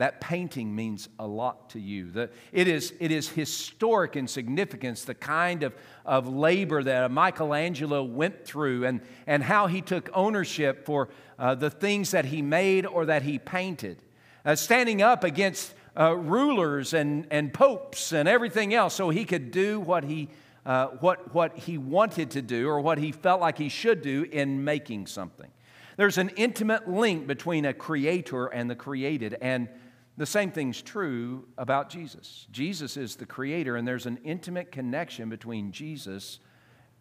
That 0.00 0.18
painting 0.18 0.74
means 0.74 1.10
a 1.18 1.26
lot 1.26 1.68
to 1.70 1.78
you. 1.78 2.10
The, 2.10 2.30
it, 2.52 2.68
is, 2.68 2.94
it 3.00 3.10
is 3.10 3.28
historic 3.28 4.16
in 4.16 4.26
significance, 4.26 5.04
the 5.04 5.14
kind 5.14 5.62
of, 5.62 5.74
of 6.06 6.26
labor 6.26 6.82
that 6.82 7.10
Michelangelo 7.10 8.02
went 8.02 8.46
through 8.46 8.86
and, 8.86 9.02
and 9.26 9.42
how 9.42 9.66
he 9.66 9.82
took 9.82 10.08
ownership 10.14 10.86
for 10.86 11.10
uh, 11.38 11.54
the 11.54 11.68
things 11.68 12.12
that 12.12 12.24
he 12.24 12.40
made 12.40 12.86
or 12.86 13.04
that 13.04 13.24
he 13.24 13.38
painted. 13.38 13.98
Uh, 14.42 14.54
standing 14.54 15.02
up 15.02 15.22
against 15.22 15.74
uh, 15.98 16.16
rulers 16.16 16.94
and, 16.94 17.26
and 17.30 17.52
popes 17.52 18.14
and 18.14 18.26
everything 18.26 18.72
else 18.72 18.94
so 18.94 19.10
he 19.10 19.26
could 19.26 19.50
do 19.50 19.78
what 19.78 20.04
he 20.04 20.30
uh, 20.64 20.86
what, 21.00 21.34
what 21.34 21.58
he 21.58 21.76
wanted 21.76 22.30
to 22.30 22.40
do 22.40 22.68
or 22.68 22.80
what 22.80 22.96
he 22.96 23.12
felt 23.12 23.40
like 23.40 23.58
he 23.58 23.68
should 23.68 24.00
do 24.00 24.26
in 24.30 24.64
making 24.64 25.06
something. 25.06 25.50
There's 25.96 26.16
an 26.16 26.30
intimate 26.36 26.88
link 26.88 27.26
between 27.26 27.66
a 27.66 27.74
creator 27.74 28.46
and 28.46 28.70
the 28.70 28.74
created, 28.74 29.36
and 29.42 29.68
the 30.16 30.26
same 30.26 30.50
thing's 30.50 30.82
true 30.82 31.46
about 31.56 31.88
Jesus. 31.88 32.46
Jesus 32.50 32.96
is 32.96 33.16
the 33.16 33.26
creator, 33.26 33.76
and 33.76 33.86
there's 33.86 34.06
an 34.06 34.18
intimate 34.24 34.70
connection 34.70 35.28
between 35.28 35.72
Jesus 35.72 36.40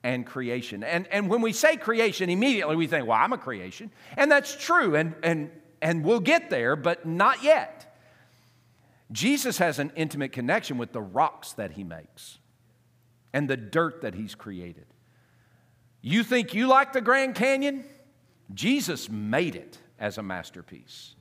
and 0.04 0.26
creation. 0.26 0.84
And, 0.84 1.08
and 1.08 1.30
when 1.30 1.42
we 1.42 1.52
say 1.52 1.76
creation, 1.76 2.30
immediately 2.30 2.76
we 2.76 2.88
think, 2.88 3.08
well, 3.08 3.18
I'm 3.20 3.34
a 3.34 3.38
creation. 3.38 3.92
And 4.16 4.32
that's 4.32 4.56
true, 4.56 4.96
and, 4.96 5.16
and, 5.24 5.52
and 5.82 6.04
we'll 6.04 6.22
get 6.22 6.50
there, 6.50 6.76
but 6.76 7.06
not 7.06 7.44
yet. 7.44 7.98
Jesus 9.12 9.58
has 9.58 9.80
an 9.80 9.92
intimate 9.96 10.32
connection 10.32 10.78
with 10.78 10.94
the 10.94 11.02
rocks 11.02 11.54
that 11.54 11.72
he 11.72 11.84
makes 11.84 12.40
and 13.34 13.50
the 13.50 13.58
dirt 13.58 14.02
that 14.02 14.16
He's 14.16 14.36
created. 14.36 14.86
You 16.02 16.24
think 16.24 16.54
you 16.54 16.68
like 16.68 16.94
the 16.94 17.02
Grand 17.02 17.36
Canyon? 17.36 17.84
Jesus 18.54 19.10
made 19.10 19.56
it 19.56 19.78
as 20.00 20.18
a 20.18 20.24
masterpiece. 20.24 21.16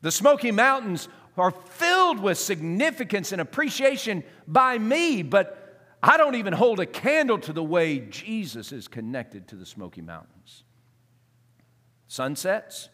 The 0.00 0.12
Smoky 0.12 0.50
Mountains 0.52 1.08
are 1.36 1.50
filled 1.50 2.20
with 2.20 2.38
significance 2.38 3.32
and 3.32 3.40
appreciation 3.40 4.24
by 4.46 4.78
me, 4.78 5.22
but 5.22 5.64
I 6.02 6.16
don't 6.16 6.36
even 6.36 6.52
hold 6.52 6.80
a 6.80 6.86
candle 6.86 7.38
to 7.40 7.52
the 7.52 7.62
way 7.62 8.00
Jesus 8.00 8.72
is 8.72 8.88
connected 8.88 9.48
to 9.48 9.56
the 9.56 9.66
Smoky 9.66 10.00
Mountains. 10.00 10.64
Sunsets, 12.06 12.88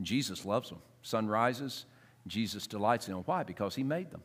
Jesus 0.00 0.44
loves 0.44 0.68
them. 0.68 0.80
Sunrises, 1.02 1.86
Jesus 2.26 2.66
delights 2.66 3.08
in 3.08 3.14
them. 3.14 3.22
Why? 3.24 3.42
Because 3.42 3.74
He 3.74 3.82
made 3.82 4.10
them. 4.10 4.22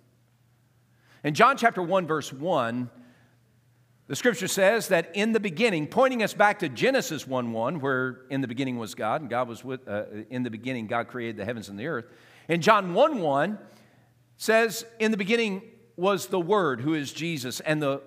In 1.24 1.34
John 1.34 1.58
chapter 1.58 1.82
1, 1.82 2.06
verse 2.06 2.32
1, 2.32 2.90
the 4.08 4.16
scripture 4.16 4.48
says 4.48 4.90
that 4.90 5.12
in 5.16 5.32
the 5.32 5.40
beginning, 5.40 5.88
pointing 5.88 6.22
us 6.22 6.34
back 6.34 6.60
to 6.60 6.70
Genesis 6.70 7.26
1 7.26 7.52
1, 7.52 7.80
where 7.80 8.22
in 8.30 8.42
the 8.42 8.48
beginning 8.48 8.78
was 8.78 8.94
God, 8.94 9.22
and 9.22 9.30
God 9.30 9.48
was 9.48 9.64
with, 9.64 9.88
uh, 9.88 10.04
in 10.30 10.44
the 10.44 10.52
beginning, 10.52 10.86
God 10.86 11.08
created 11.08 11.38
the 11.38 11.46
heavens 11.46 11.70
and 11.70 11.80
the 11.80 11.88
earth. 11.88 12.06
And 12.48 12.62
John 12.62 12.94
1 12.94 13.20
1 13.20 13.58
says, 14.38 14.86
In 15.00 15.10
the 15.10 15.18
beginning 15.18 15.64
was 15.96 16.28
the 16.28 16.40
Word, 16.40 16.82
who 16.82 16.94
is 16.94 17.12
Jesus, 17.12 17.62
and 17.62 17.82
the 17.82 18.02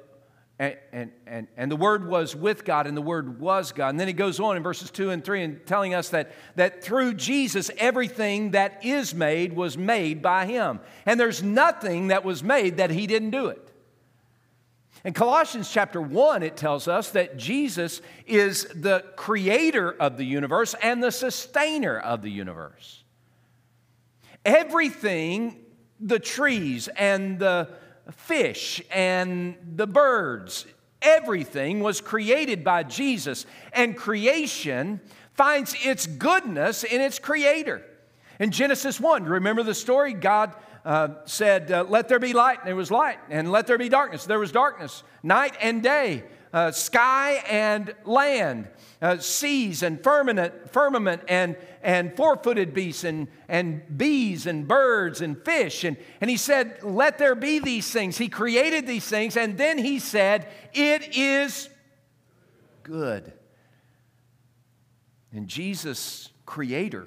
and, 0.61 0.76
and, 0.93 1.12
and, 1.26 1.47
and 1.57 1.71
the 1.71 1.76
Word 1.76 2.09
was 2.09 2.35
with 2.35 2.64
God, 2.64 2.88
and 2.88 2.97
the 2.97 3.02
Word 3.02 3.40
was 3.40 3.71
God. 3.71 3.90
And 3.90 4.00
then 4.00 4.09
he 4.09 4.12
goes 4.12 4.40
on 4.40 4.57
in 4.57 4.62
verses 4.62 4.90
2 4.90 5.11
and 5.11 5.25
3 5.25 5.43
and 5.43 5.67
telling 5.67 5.95
us 5.95 6.09
that, 6.09 6.33
that 6.57 6.83
through 6.83 7.14
Jesus, 7.14 7.71
everything 7.78 8.50
that 8.52 8.85
is 8.85 9.14
made 9.14 9.52
was 9.52 9.78
made 9.78 10.21
by 10.21 10.47
Him. 10.47 10.81
And 11.07 11.19
there's 11.21 11.45
nothing 11.45 12.09
that 12.09 12.25
was 12.25 12.43
made 12.43 12.78
that 12.78 12.90
He 12.90 13.07
didn't 13.07 13.31
do 13.31 13.47
it. 13.47 13.67
In 15.05 15.12
Colossians 15.12 15.71
chapter 15.71 16.00
1, 16.00 16.43
it 16.43 16.57
tells 16.57 16.88
us 16.88 17.11
that 17.11 17.37
Jesus 17.37 18.02
is 18.26 18.64
the 18.75 19.05
creator 19.17 19.93
of 19.93 20.17
the 20.17 20.25
universe 20.25 20.75
and 20.83 21.02
the 21.02 21.12
sustainer 21.12 21.99
of 21.99 22.23
the 22.23 22.31
universe. 22.31 23.05
Everything, 24.45 25.61
the 26.00 26.19
trees 26.19 26.88
and 26.88 27.38
the 27.38 27.69
fish 28.11 28.83
and 28.93 29.57
the 29.76 29.87
birds. 29.87 30.67
Everything 31.00 31.81
was 31.81 32.00
created 32.00 32.64
by 32.64 32.83
Jesus, 32.83 33.47
and 33.73 33.97
creation 33.97 35.00
finds 35.35 35.76
its 35.85 36.07
goodness 36.07 36.83
in 36.83 37.00
its 37.00 37.21
creator. 37.21 37.85
In 38.40 38.50
Genesis 38.50 38.99
1, 38.99 39.25
remember 39.25 39.62
the 39.62 39.75
story? 39.75 40.12
God 40.12 40.55
uh, 40.88 41.09
said, 41.26 41.71
uh, 41.71 41.85
Let 41.88 42.09
there 42.09 42.18
be 42.18 42.33
light, 42.33 42.59
and 42.61 42.66
there 42.66 42.75
was 42.75 42.90
light, 42.90 43.18
and 43.28 43.52
let 43.52 43.66
there 43.66 43.78
be 43.78 43.88
darkness, 43.88 44.25
there 44.25 44.38
was 44.38 44.50
darkness, 44.50 45.02
night 45.23 45.54
and 45.61 45.83
day 45.83 46.25
uh, 46.52 46.71
sky 46.71 47.42
and 47.49 47.95
land, 48.04 48.68
uh, 49.02 49.18
seas 49.18 49.83
and 49.83 50.02
firmament, 50.02 50.73
firmament 50.73 51.23
and, 51.28 51.57
and 51.83 52.16
four 52.16 52.37
footed 52.37 52.75
beasts 52.75 53.04
and, 53.04 53.28
and 53.49 53.99
bees 53.99 54.47
and 54.47 54.66
birds 54.66 55.21
and 55.21 55.42
fish. 55.45 55.85
And, 55.85 55.97
and 56.21 56.30
he 56.30 56.37
said, 56.37 56.78
Let 56.83 57.18
there 57.18 57.35
be 57.35 57.59
these 57.59 57.90
things. 57.90 58.16
He 58.16 58.28
created 58.28 58.87
these 58.87 59.07
things, 59.07 59.37
and 59.37 59.59
then 59.59 59.78
he 59.78 59.99
said, 59.99 60.49
It 60.73 61.16
is 61.16 61.68
good. 62.83 63.33
And 65.33 65.47
Jesus, 65.47 66.30
Creator, 66.47 67.07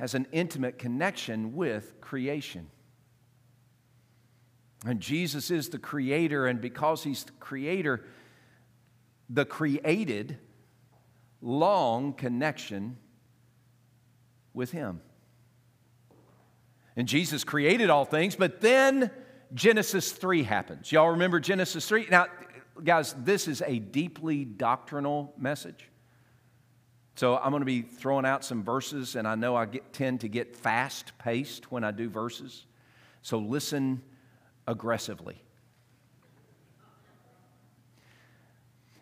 has 0.00 0.14
an 0.14 0.26
intimate 0.32 0.78
connection 0.78 1.54
with 1.54 2.00
creation. 2.00 2.70
And 4.86 4.98
Jesus 4.98 5.50
is 5.50 5.68
the 5.68 5.78
creator, 5.78 6.46
and 6.46 6.58
because 6.58 7.04
he's 7.04 7.24
the 7.24 7.32
creator, 7.32 8.02
the 9.28 9.44
created 9.44 10.38
long 11.42 12.14
connection 12.14 12.96
with 14.54 14.70
him. 14.70 15.02
And 16.96 17.06
Jesus 17.06 17.44
created 17.44 17.90
all 17.90 18.06
things, 18.06 18.36
but 18.36 18.62
then 18.62 19.10
Genesis 19.52 20.12
3 20.12 20.44
happens. 20.44 20.90
Y'all 20.90 21.10
remember 21.10 21.40
Genesis 21.40 21.86
3? 21.86 22.06
Now, 22.10 22.24
guys, 22.82 23.14
this 23.18 23.46
is 23.46 23.62
a 23.66 23.78
deeply 23.78 24.46
doctrinal 24.46 25.34
message. 25.36 25.89
So 27.16 27.36
I'm 27.36 27.50
going 27.50 27.60
to 27.60 27.66
be 27.66 27.82
throwing 27.82 28.24
out 28.24 28.44
some 28.44 28.62
verses, 28.62 29.16
and 29.16 29.28
I 29.28 29.34
know 29.34 29.54
I 29.56 29.66
get, 29.66 29.92
tend 29.92 30.20
to 30.20 30.28
get 30.28 30.56
fast 30.56 31.12
paced 31.18 31.70
when 31.70 31.84
I 31.84 31.90
do 31.90 32.08
verses. 32.08 32.64
So 33.22 33.38
listen 33.38 34.02
aggressively. 34.66 35.42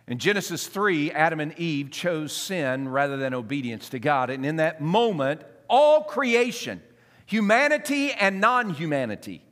In 0.08 0.18
Genesis 0.18 0.66
3, 0.66 1.12
Adam 1.12 1.38
and 1.38 1.56
Eve 1.58 1.90
chose 1.90 2.32
sin 2.32 2.88
rather 2.88 3.18
than 3.18 3.34
obedience 3.34 3.90
to 3.90 3.98
God. 3.98 4.30
And 4.30 4.44
in 4.44 4.56
that 4.56 4.80
moment, 4.80 5.42
all 5.68 6.02
creation, 6.04 6.82
humanity 7.26 8.12
and 8.12 8.40
non 8.40 8.70
humanity, 8.70 9.44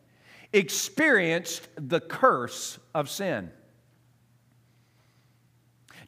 experienced 0.54 1.68
the 1.76 2.00
curse 2.00 2.78
of 2.94 3.10
sin. 3.10 3.50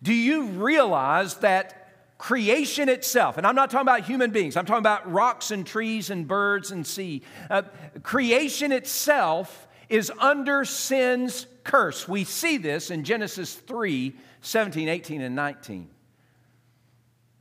Do 0.02 0.14
you 0.14 0.44
realize 0.44 1.34
that 1.36 1.87
creation 2.18 2.88
itself, 2.88 3.38
and 3.38 3.46
I'm 3.46 3.54
not 3.54 3.70
talking 3.70 3.86
about 3.86 4.02
human 4.02 4.32
beings, 4.32 4.56
I'm 4.56 4.66
talking 4.66 4.80
about 4.80 5.10
rocks 5.10 5.52
and 5.52 5.64
trees 5.64 6.10
and 6.10 6.26
birds 6.26 6.72
and 6.72 6.86
sea, 6.86 7.22
uh, 7.48 7.62
creation 8.02 8.72
itself 8.72 9.68
is 9.88 10.12
under 10.18 10.64
sin's 10.64 11.46
curse. 11.64 12.06
We 12.08 12.24
see 12.24 12.58
this 12.58 12.90
in 12.90 13.04
Genesis 13.04 13.54
3 13.54 14.14
17, 14.40 14.88
18, 14.88 15.20
and 15.20 15.34
19, 15.34 15.88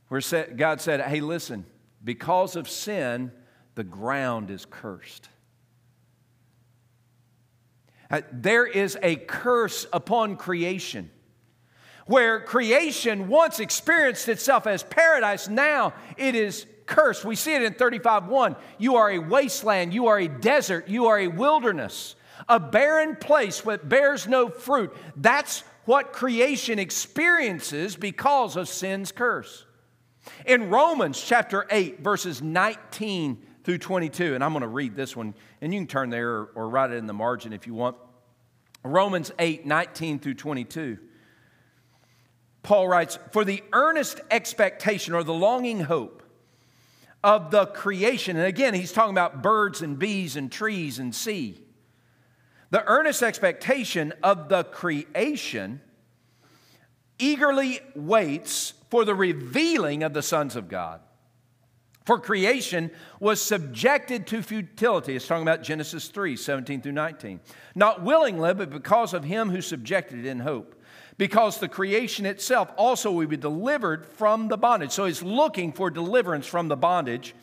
where 0.08 0.20
God 0.56 0.80
said, 0.80 1.00
Hey, 1.00 1.20
listen, 1.20 1.64
because 2.02 2.56
of 2.56 2.68
sin, 2.68 3.30
the 3.74 3.84
ground 3.84 4.50
is 4.50 4.64
cursed. 4.64 5.28
Uh, 8.10 8.22
there 8.32 8.66
is 8.66 8.98
a 9.02 9.16
curse 9.16 9.86
upon 9.92 10.36
creation 10.36 11.10
where 12.08 12.40
creation 12.40 13.28
once 13.28 13.60
experienced 13.60 14.28
itself 14.28 14.66
as 14.66 14.82
paradise, 14.82 15.48
now 15.48 15.92
it 16.16 16.34
is 16.34 16.66
cursed. 16.86 17.24
We 17.24 17.36
see 17.36 17.54
it 17.54 17.62
in 17.62 17.74
35:1. 17.74 18.56
You 18.78 18.96
are 18.96 19.10
a 19.10 19.18
wasteland, 19.18 19.94
you 19.94 20.06
are 20.08 20.18
a 20.18 20.26
desert, 20.26 20.88
you 20.88 21.06
are 21.06 21.18
a 21.18 21.28
wilderness, 21.28 22.16
a 22.48 22.58
barren 22.58 23.14
place 23.14 23.60
that 23.60 23.88
bears 23.88 24.26
no 24.26 24.48
fruit. 24.48 24.96
That's 25.16 25.62
what 25.84 26.12
creation 26.12 26.78
experiences 26.78 27.94
because 27.94 28.56
of 28.56 28.68
sin's 28.68 29.12
curse. 29.12 29.66
In 30.46 30.70
Romans 30.70 31.22
chapter 31.22 31.66
8, 31.70 32.00
verses 32.00 32.42
19 32.42 33.42
through 33.64 33.78
22, 33.78 34.34
and 34.34 34.42
I'm 34.42 34.52
going 34.52 34.62
to 34.62 34.68
read 34.68 34.96
this 34.96 35.14
one, 35.14 35.34
and 35.60 35.74
you 35.74 35.80
can 35.80 35.86
turn 35.86 36.08
there 36.08 36.30
or, 36.30 36.50
or 36.54 36.68
write 36.70 36.90
it 36.90 36.96
in 36.96 37.06
the 37.06 37.12
margin 37.12 37.52
if 37.52 37.66
you 37.66 37.74
want. 37.74 37.96
Romans 38.82 39.30
8, 39.38 39.66
19 39.66 40.20
through 40.20 40.34
22. 40.34 40.98
Paul 42.68 42.86
writes, 42.86 43.18
For 43.30 43.46
the 43.46 43.64
earnest 43.72 44.20
expectation 44.30 45.14
or 45.14 45.24
the 45.24 45.32
longing 45.32 45.80
hope 45.80 46.22
of 47.24 47.50
the 47.50 47.64
creation, 47.64 48.36
and 48.36 48.44
again, 48.44 48.74
he's 48.74 48.92
talking 48.92 49.14
about 49.14 49.42
birds 49.42 49.80
and 49.80 49.98
bees 49.98 50.36
and 50.36 50.52
trees 50.52 50.98
and 50.98 51.14
sea. 51.14 51.62
The 52.68 52.84
earnest 52.84 53.22
expectation 53.22 54.12
of 54.22 54.50
the 54.50 54.64
creation 54.64 55.80
eagerly 57.18 57.80
waits 57.96 58.74
for 58.90 59.06
the 59.06 59.14
revealing 59.14 60.02
of 60.02 60.12
the 60.12 60.20
sons 60.20 60.54
of 60.54 60.68
God. 60.68 61.00
For 62.04 62.18
creation 62.18 62.90
was 63.18 63.40
subjected 63.40 64.26
to 64.26 64.42
futility. 64.42 65.16
It's 65.16 65.26
talking 65.26 65.42
about 65.42 65.62
Genesis 65.62 66.08
3 66.08 66.36
17 66.36 66.82
through 66.82 66.92
19. 66.92 67.40
Not 67.74 68.02
willingly, 68.02 68.52
but 68.52 68.68
because 68.68 69.14
of 69.14 69.24
him 69.24 69.48
who 69.48 69.62
subjected 69.62 70.18
it 70.18 70.26
in 70.26 70.40
hope 70.40 70.77
because 71.18 71.58
the 71.58 71.68
creation 71.68 72.24
itself 72.24 72.72
also 72.76 73.10
will 73.10 73.26
be 73.26 73.36
delivered 73.36 74.06
from 74.06 74.48
the 74.48 74.56
bondage. 74.56 74.92
So 74.92 75.04
he's 75.04 75.22
looking 75.22 75.72
for 75.72 75.90
deliverance 75.90 76.46
from 76.46 76.68
the 76.68 76.76
bondage 76.76 77.34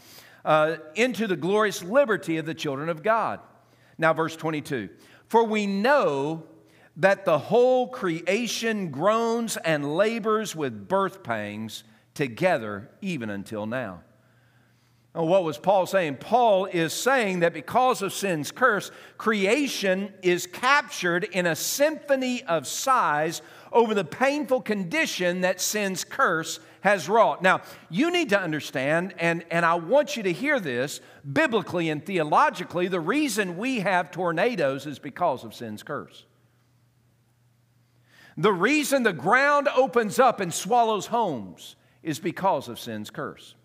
uh, 0.46 0.77
into 0.96 1.27
the 1.27 1.36
glorious 1.36 1.84
liberty 1.84 2.38
of 2.38 2.46
the 2.46 2.53
children 2.53 2.88
of 2.88 3.03
God. 3.03 3.41
Now, 3.98 4.13
verse 4.13 4.36
22 4.36 4.89
For 5.27 5.44
we 5.44 5.67
know 5.67 6.44
that 6.98 7.25
the 7.25 7.38
whole 7.38 7.89
creation 7.89 8.89
groans 8.89 9.58
and 9.58 9.96
labors 9.96 10.55
with 10.55 10.88
birth 10.88 11.24
pangs 11.24 11.84
together, 12.13 12.89
even 13.01 13.29
until 13.29 13.65
now. 13.65 14.01
What 15.24 15.46
was 15.46 15.58
Paul 15.58 15.86
saying? 15.86 16.17
Paul 16.17 16.65
is 16.65 16.91
saying 16.91 17.39
that 17.39 17.53
because 17.53 18.01
of 18.01 18.12
sin's 18.12 18.51
curse, 18.51 18.91
creation 19.17 20.13
is 20.22 20.46
captured 20.46 21.24
in 21.24 21.46
a 21.46 21.55
symphony 21.55 22.44
of 22.44 22.67
sighs 22.67 23.41
over 23.75 23.94
the 23.94 24.05
painful 24.05 24.62
condition 24.62 25.41
that 25.41 25.62
sin's 25.62 26.03
curse 26.03 26.60
has 26.80 27.10
wrought. 27.10 27.43
Now, 27.43 27.62
you 27.89 28.10
need 28.10 28.30
to 28.30 28.39
understand, 28.39 29.13
and, 29.19 29.43
and 29.52 29.65
I 29.65 29.76
want 29.76 30.15
you 30.15 30.23
to 30.23 30.32
hear 30.32 30.60
this 30.60 31.02
biblically 31.32 31.89
and 31.89 32.04
theologically, 32.04 32.88
the 32.88 32.99
reason 33.02 33.58
we 33.58 33.82
have 33.82 34.12
tornadoes 34.12 34.86
is 34.86 34.97
because 34.97 35.43
of 35.43 35.54
sin's 35.54 35.84
curse. 35.84 36.26
The 38.38 38.54
reason 38.54 39.04
the 39.04 39.13
ground 39.13 39.67
opens 39.76 40.19
up 40.19 40.39
and 40.39 40.54
swallows 40.54 41.08
homes 41.08 41.76
is 42.02 42.19
because 42.19 42.69
of 42.69 42.80
sin's 42.80 43.10
curse. 43.10 43.56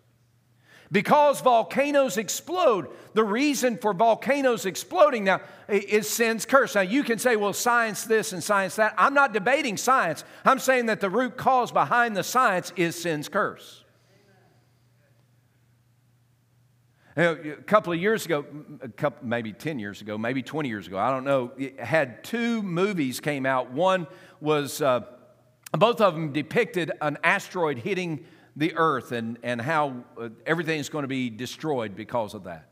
Because 0.91 1.39
volcanoes 1.39 2.17
explode, 2.17 2.89
the 3.13 3.23
reason 3.23 3.77
for 3.77 3.93
volcanoes 3.93 4.65
exploding 4.65 5.23
now 5.23 5.39
is 5.69 6.09
sin's 6.09 6.45
curse. 6.45 6.75
Now, 6.75 6.81
you 6.81 7.03
can 7.03 7.17
say, 7.17 7.37
well, 7.37 7.53
science 7.53 8.03
this 8.03 8.33
and 8.33 8.43
science 8.43 8.75
that. 8.75 8.93
I'm 8.97 9.13
not 9.13 9.31
debating 9.31 9.77
science. 9.77 10.25
I'm 10.43 10.59
saying 10.59 10.87
that 10.87 10.99
the 10.99 11.09
root 11.09 11.37
cause 11.37 11.71
behind 11.71 12.17
the 12.17 12.23
science 12.23 12.73
is 12.75 13.01
sin's 13.01 13.29
curse. 13.29 13.85
a 17.15 17.35
couple 17.65 17.93
of 17.93 17.99
years 17.99 18.25
ago, 18.25 18.45
a 18.81 18.89
couple, 18.89 19.27
maybe 19.27 19.53
10 19.53 19.79
years 19.79 20.01
ago, 20.01 20.17
maybe 20.17 20.41
20 20.43 20.67
years 20.67 20.87
ago, 20.87 20.97
I 20.97 21.11
don't 21.11 21.23
know, 21.23 21.51
had 21.79 22.23
two 22.23 22.61
movies 22.63 23.19
came 23.19 23.45
out. 23.45 23.71
One 23.71 24.07
was, 24.39 24.81
uh, 24.81 25.01
both 25.71 26.01
of 26.01 26.13
them 26.15 26.33
depicted 26.33 26.91
an 27.01 27.17
asteroid 27.23 27.77
hitting 27.77 28.25
the 28.55 28.75
earth 28.75 29.11
and, 29.11 29.37
and 29.43 29.61
how 29.61 30.03
uh, 30.19 30.29
everything 30.45 30.79
is 30.79 30.89
going 30.89 31.03
to 31.03 31.07
be 31.07 31.29
destroyed 31.29 31.95
because 31.95 32.33
of 32.33 32.43
that. 32.43 32.69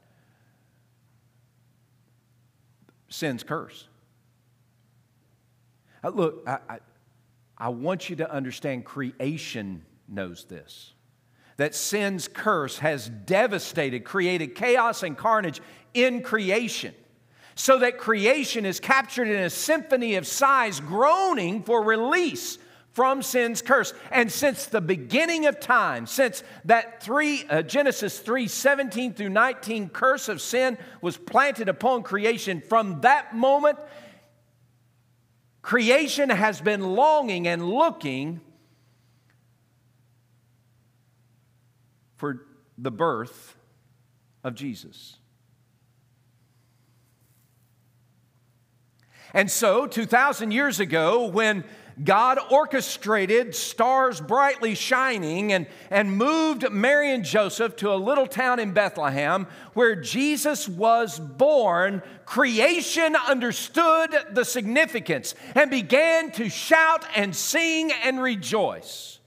Sin's 3.10 3.44
curse. 3.44 3.88
Uh, 6.04 6.10
look, 6.10 6.44
I, 6.48 6.60
I, 6.70 6.80
I 7.58 7.70
want 7.70 8.10
you 8.10 8.18
to 8.18 8.32
understand 8.32 8.86
creation 8.86 9.86
knows 10.08 10.46
this. 10.46 10.94
That 11.58 11.76
sin's 11.76 12.28
curse 12.28 12.80
has 12.80 13.10
devastated, 13.10 14.06
created 14.06 14.56
chaos 14.56 15.04
and 15.04 15.18
carnage 15.18 15.62
in 15.94 16.22
creation 16.22 16.94
so 17.60 17.80
that 17.80 17.98
creation 17.98 18.66
is 18.66 18.80
captured 18.80 19.28
in 19.28 19.44
a 19.44 19.50
symphony 19.50 20.16
of 20.16 20.26
sighs, 20.26 20.80
groaning 20.80 21.62
for 21.62 21.84
release 21.84 22.58
from 22.94 23.22
sin's 23.22 23.62
curse. 23.62 23.94
And 24.12 24.32
since 24.32 24.66
the 24.66 24.82
beginning 24.82 25.46
of 25.46 25.60
time, 25.60 26.06
since 26.06 26.44
that 26.66 27.02
three, 27.02 27.46
uh, 27.50 27.62
Genesis 27.62 28.20
3 28.20 28.48
17 28.48 29.14
through 29.14 29.30
19 29.30 29.90
curse 29.90 30.30
of 30.30 30.42
sin 30.42 30.78
was 31.02 31.18
planted 31.18 31.70
upon 31.70 32.04
creation, 32.04 32.62
from 32.62 33.02
that 33.02 33.36
moment, 33.36 33.78
creation 35.62 36.30
has 36.30 36.62
been 36.62 36.96
longing 36.96 37.48
and 37.48 37.70
looking 37.70 38.42
for 42.18 42.46
the 42.78 42.92
birth 42.92 43.56
of 44.44 44.56
Jesus. 44.56 45.18
And 49.34 49.50
so, 49.52 49.86
2,000 49.86 50.52
years 50.52 50.80
ago, 50.80 51.28
when 51.28 51.64
God 52.02 52.40
orchestrated 52.50 53.54
stars 53.54 54.22
brightly 54.22 54.74
shining 54.74 55.52
and, 55.52 55.68
and 55.90 56.16
moved 56.16 56.72
Mary 56.72 57.12
and 57.12 57.26
Joseph 57.26 57.76
to 57.78 57.92
a 57.92 57.96
little 57.96 58.28
town 58.28 58.60
in 58.60 58.72
Bethlehem 58.72 59.48
where 59.74 59.96
Jesus 59.96 60.70
was 60.70 61.20
born. 61.20 62.02
Creation 62.26 63.16
understood 63.28 64.16
the 64.32 64.46
significance 64.46 65.36
and 65.56 65.70
began 65.70 66.32
to 66.34 66.50
shout 66.50 67.04
and 67.16 67.36
sing 67.36 67.92
and 68.04 68.22
rejoice. 68.22 69.20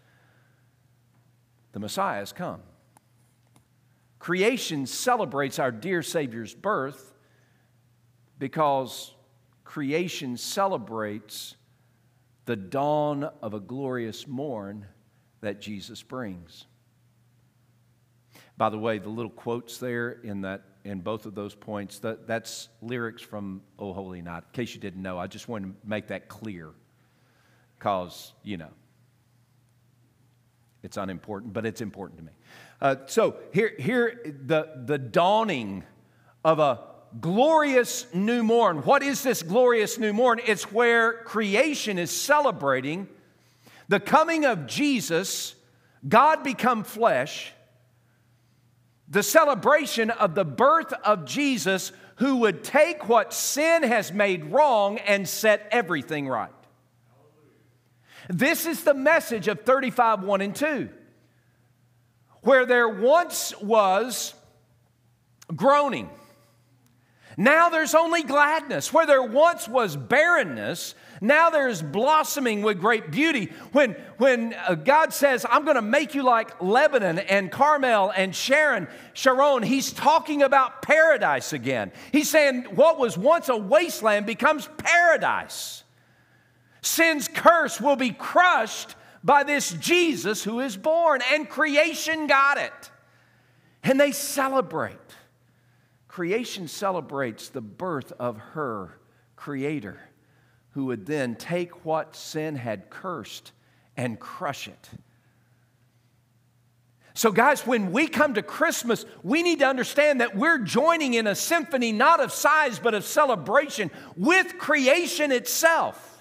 The 1.72 1.80
Messiah 1.80 2.20
has 2.20 2.32
come. 2.32 2.62
Creation 4.18 4.86
celebrates 4.86 5.58
our 5.58 5.72
dear 5.72 6.00
Savior's 6.00 6.54
birth 6.54 7.12
because 8.38 9.12
creation 9.64 10.36
celebrates 10.36 11.56
the 12.44 12.56
dawn 12.56 13.30
of 13.40 13.54
a 13.54 13.60
glorious 13.60 14.26
morn 14.26 14.86
that 15.40 15.60
Jesus 15.60 16.02
brings. 16.02 16.66
By 18.56 18.68
the 18.68 18.78
way, 18.78 18.98
the 18.98 19.08
little 19.08 19.30
quotes 19.30 19.78
there 19.78 20.10
in 20.22 20.42
that 20.42 20.62
in 20.84 21.00
both 21.00 21.26
of 21.26 21.34
those 21.34 21.54
points, 21.54 22.00
that, 22.00 22.26
that's 22.26 22.68
lyrics 22.80 23.22
from 23.22 23.62
O 23.78 23.92
Holy 23.92 24.20
Night. 24.20 24.42
In 24.48 24.52
case 24.52 24.74
you 24.74 24.80
didn't 24.80 25.02
know, 25.02 25.18
I 25.18 25.26
just 25.26 25.48
wanted 25.48 25.68
to 25.68 25.88
make 25.88 26.08
that 26.08 26.28
clear. 26.28 26.70
Because, 27.78 28.32
you 28.42 28.56
know, 28.56 28.70
it's 30.82 30.96
unimportant, 30.96 31.52
but 31.52 31.64
it's 31.66 31.80
important 31.80 32.18
to 32.18 32.24
me. 32.24 32.32
Uh, 32.80 32.96
so 33.06 33.36
here, 33.52 33.72
here 33.78 34.20
the, 34.24 34.82
the 34.84 34.98
dawning 34.98 35.84
of 36.44 36.58
a 36.58 36.80
glorious 37.20 38.06
new 38.14 38.42
morn. 38.42 38.78
What 38.78 39.02
is 39.02 39.22
this 39.22 39.42
glorious 39.42 39.98
new 39.98 40.12
morn? 40.12 40.40
It's 40.46 40.72
where 40.72 41.12
creation 41.24 41.98
is 41.98 42.10
celebrating 42.10 43.08
the 43.92 44.00
coming 44.00 44.46
of 44.46 44.66
Jesus, 44.66 45.54
God 46.08 46.42
become 46.42 46.82
flesh, 46.82 47.52
the 49.06 49.22
celebration 49.22 50.08
of 50.08 50.34
the 50.34 50.46
birth 50.46 50.94
of 51.04 51.26
Jesus 51.26 51.92
who 52.16 52.36
would 52.36 52.64
take 52.64 53.06
what 53.08 53.34
sin 53.34 53.82
has 53.82 54.10
made 54.10 54.46
wrong 54.46 54.96
and 54.96 55.28
set 55.28 55.68
everything 55.70 56.26
right. 56.26 56.50
This 58.30 58.64
is 58.64 58.84
the 58.84 58.94
message 58.94 59.46
of 59.46 59.60
35 59.60 60.22
1 60.22 60.40
and 60.40 60.56
2. 60.56 60.88
Where 62.40 62.64
there 62.64 62.88
once 62.88 63.52
was 63.60 64.32
groaning, 65.54 66.08
now 67.36 67.68
there's 67.68 67.94
only 67.94 68.22
gladness. 68.22 68.92
Where 68.92 69.06
there 69.06 69.22
once 69.22 69.68
was 69.68 69.96
barrenness, 69.96 70.94
now 71.20 71.50
there's 71.50 71.80
blossoming 71.80 72.62
with 72.62 72.80
great 72.80 73.10
beauty. 73.10 73.52
When, 73.72 73.92
when 74.18 74.54
uh, 74.54 74.74
God 74.74 75.12
says, 75.12 75.46
I'm 75.48 75.64
going 75.64 75.76
to 75.76 75.82
make 75.82 76.14
you 76.14 76.22
like 76.22 76.60
Lebanon 76.60 77.20
and 77.20 77.50
Carmel 77.50 78.12
and 78.14 78.34
Sharon, 78.34 78.88
Sharon, 79.14 79.62
he's 79.62 79.92
talking 79.92 80.42
about 80.42 80.82
paradise 80.82 81.52
again. 81.52 81.92
He's 82.10 82.28
saying 82.28 82.64
what 82.74 82.98
was 82.98 83.16
once 83.16 83.48
a 83.48 83.56
wasteland 83.56 84.26
becomes 84.26 84.68
paradise. 84.78 85.84
Sin's 86.82 87.28
curse 87.28 87.80
will 87.80 87.96
be 87.96 88.10
crushed 88.10 88.96
by 89.24 89.44
this 89.44 89.72
Jesus 89.74 90.42
who 90.42 90.60
is 90.60 90.76
born, 90.76 91.22
and 91.32 91.48
creation 91.48 92.26
got 92.26 92.58
it. 92.58 92.90
And 93.84 94.00
they 94.00 94.12
celebrate. 94.12 94.96
Creation 96.12 96.68
celebrates 96.68 97.48
the 97.48 97.62
birth 97.62 98.12
of 98.18 98.36
her 98.36 98.98
creator 99.34 99.98
who 100.72 100.84
would 100.84 101.06
then 101.06 101.34
take 101.34 101.86
what 101.86 102.14
sin 102.14 102.54
had 102.54 102.90
cursed 102.90 103.52
and 103.96 104.20
crush 104.20 104.68
it. 104.68 104.90
So, 107.14 107.32
guys, 107.32 107.66
when 107.66 107.92
we 107.92 108.08
come 108.08 108.34
to 108.34 108.42
Christmas, 108.42 109.06
we 109.22 109.42
need 109.42 109.60
to 109.60 109.66
understand 109.66 110.20
that 110.20 110.36
we're 110.36 110.58
joining 110.58 111.14
in 111.14 111.26
a 111.26 111.34
symphony 111.34 111.92
not 111.92 112.20
of 112.20 112.30
sighs 112.30 112.78
but 112.78 112.92
of 112.92 113.04
celebration 113.04 113.90
with 114.14 114.58
creation 114.58 115.32
itself. 115.32 116.11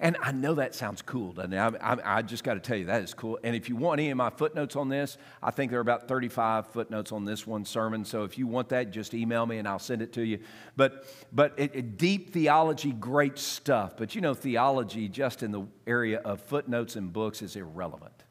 And 0.00 0.16
I 0.22 0.30
know 0.30 0.54
that 0.54 0.76
sounds 0.76 1.02
cool, 1.02 1.32
doesn't 1.32 1.52
it? 1.52 1.58
I, 1.58 1.94
I, 1.94 2.18
I 2.18 2.22
just 2.22 2.44
got 2.44 2.54
to 2.54 2.60
tell 2.60 2.76
you, 2.76 2.84
that 2.84 3.02
is 3.02 3.14
cool. 3.14 3.36
And 3.42 3.56
if 3.56 3.68
you 3.68 3.74
want 3.74 3.98
any 3.98 4.10
of 4.10 4.16
my 4.16 4.30
footnotes 4.30 4.76
on 4.76 4.88
this, 4.88 5.18
I 5.42 5.50
think 5.50 5.72
there 5.72 5.80
are 5.80 5.82
about 5.82 6.06
35 6.06 6.68
footnotes 6.68 7.10
on 7.10 7.24
this 7.24 7.48
one 7.48 7.64
sermon. 7.64 8.04
So 8.04 8.22
if 8.22 8.38
you 8.38 8.46
want 8.46 8.68
that, 8.68 8.92
just 8.92 9.12
email 9.12 9.44
me 9.44 9.58
and 9.58 9.66
I'll 9.66 9.80
send 9.80 10.00
it 10.00 10.12
to 10.12 10.22
you. 10.22 10.38
But, 10.76 11.04
but 11.32 11.54
it, 11.56 11.74
it, 11.74 11.98
deep 11.98 12.32
theology, 12.32 12.92
great 12.92 13.38
stuff. 13.38 13.96
But 13.96 14.14
you 14.14 14.20
know, 14.20 14.34
theology, 14.34 15.08
just 15.08 15.42
in 15.42 15.50
the 15.50 15.66
area 15.84 16.18
of 16.18 16.40
footnotes 16.42 16.94
and 16.94 17.12
books, 17.12 17.42
is 17.42 17.56
irrelevant. 17.56 18.22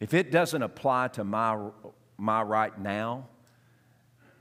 If 0.00 0.14
it 0.14 0.30
doesn't 0.30 0.62
apply 0.62 1.08
to 1.08 1.24
my, 1.24 1.68
my 2.16 2.40
right 2.40 2.76
now, 2.78 3.28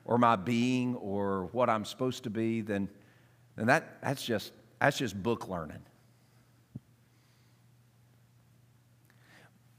or 0.05 0.17
my 0.17 0.37
being, 0.37 0.95
or 0.95 1.49
what 1.51 1.69
I'm 1.69 1.83
supposed 1.83 2.23
to 2.23 2.29
be, 2.29 2.61
then, 2.61 2.89
then 3.55 3.67
that, 3.67 4.01
that's 4.01 4.25
just 4.25 4.53
that's 4.81 4.97
just 4.97 5.21
book 5.21 5.47
learning. 5.47 5.83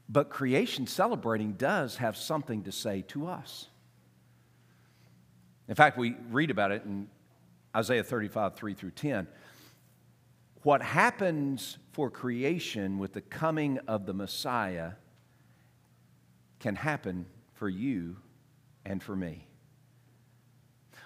But 0.07 0.29
creation 0.29 0.87
celebrating 0.87 1.53
does 1.53 1.97
have 1.97 2.15
something 2.15 2.63
to 2.63 2.71
say 2.71 3.01
to 3.09 3.27
us. 3.27 3.67
In 5.67 5.75
fact, 5.75 5.97
we 5.97 6.15
read 6.29 6.51
about 6.51 6.71
it 6.71 6.85
in 6.85 7.09
Isaiah 7.75 8.03
35, 8.03 8.55
3 8.55 8.73
through 8.75 8.91
10. 8.91 9.27
What 10.61 10.81
happens 10.81 11.77
for 11.91 12.09
creation 12.09 12.97
with 12.97 13.11
the 13.11 13.21
coming 13.21 13.79
of 13.87 14.05
the 14.05 14.13
Messiah 14.13 14.91
can 16.59 16.75
happen 16.75 17.25
for 17.55 17.67
you 17.67 18.15
and 18.85 19.03
for 19.03 19.17
me. 19.17 19.47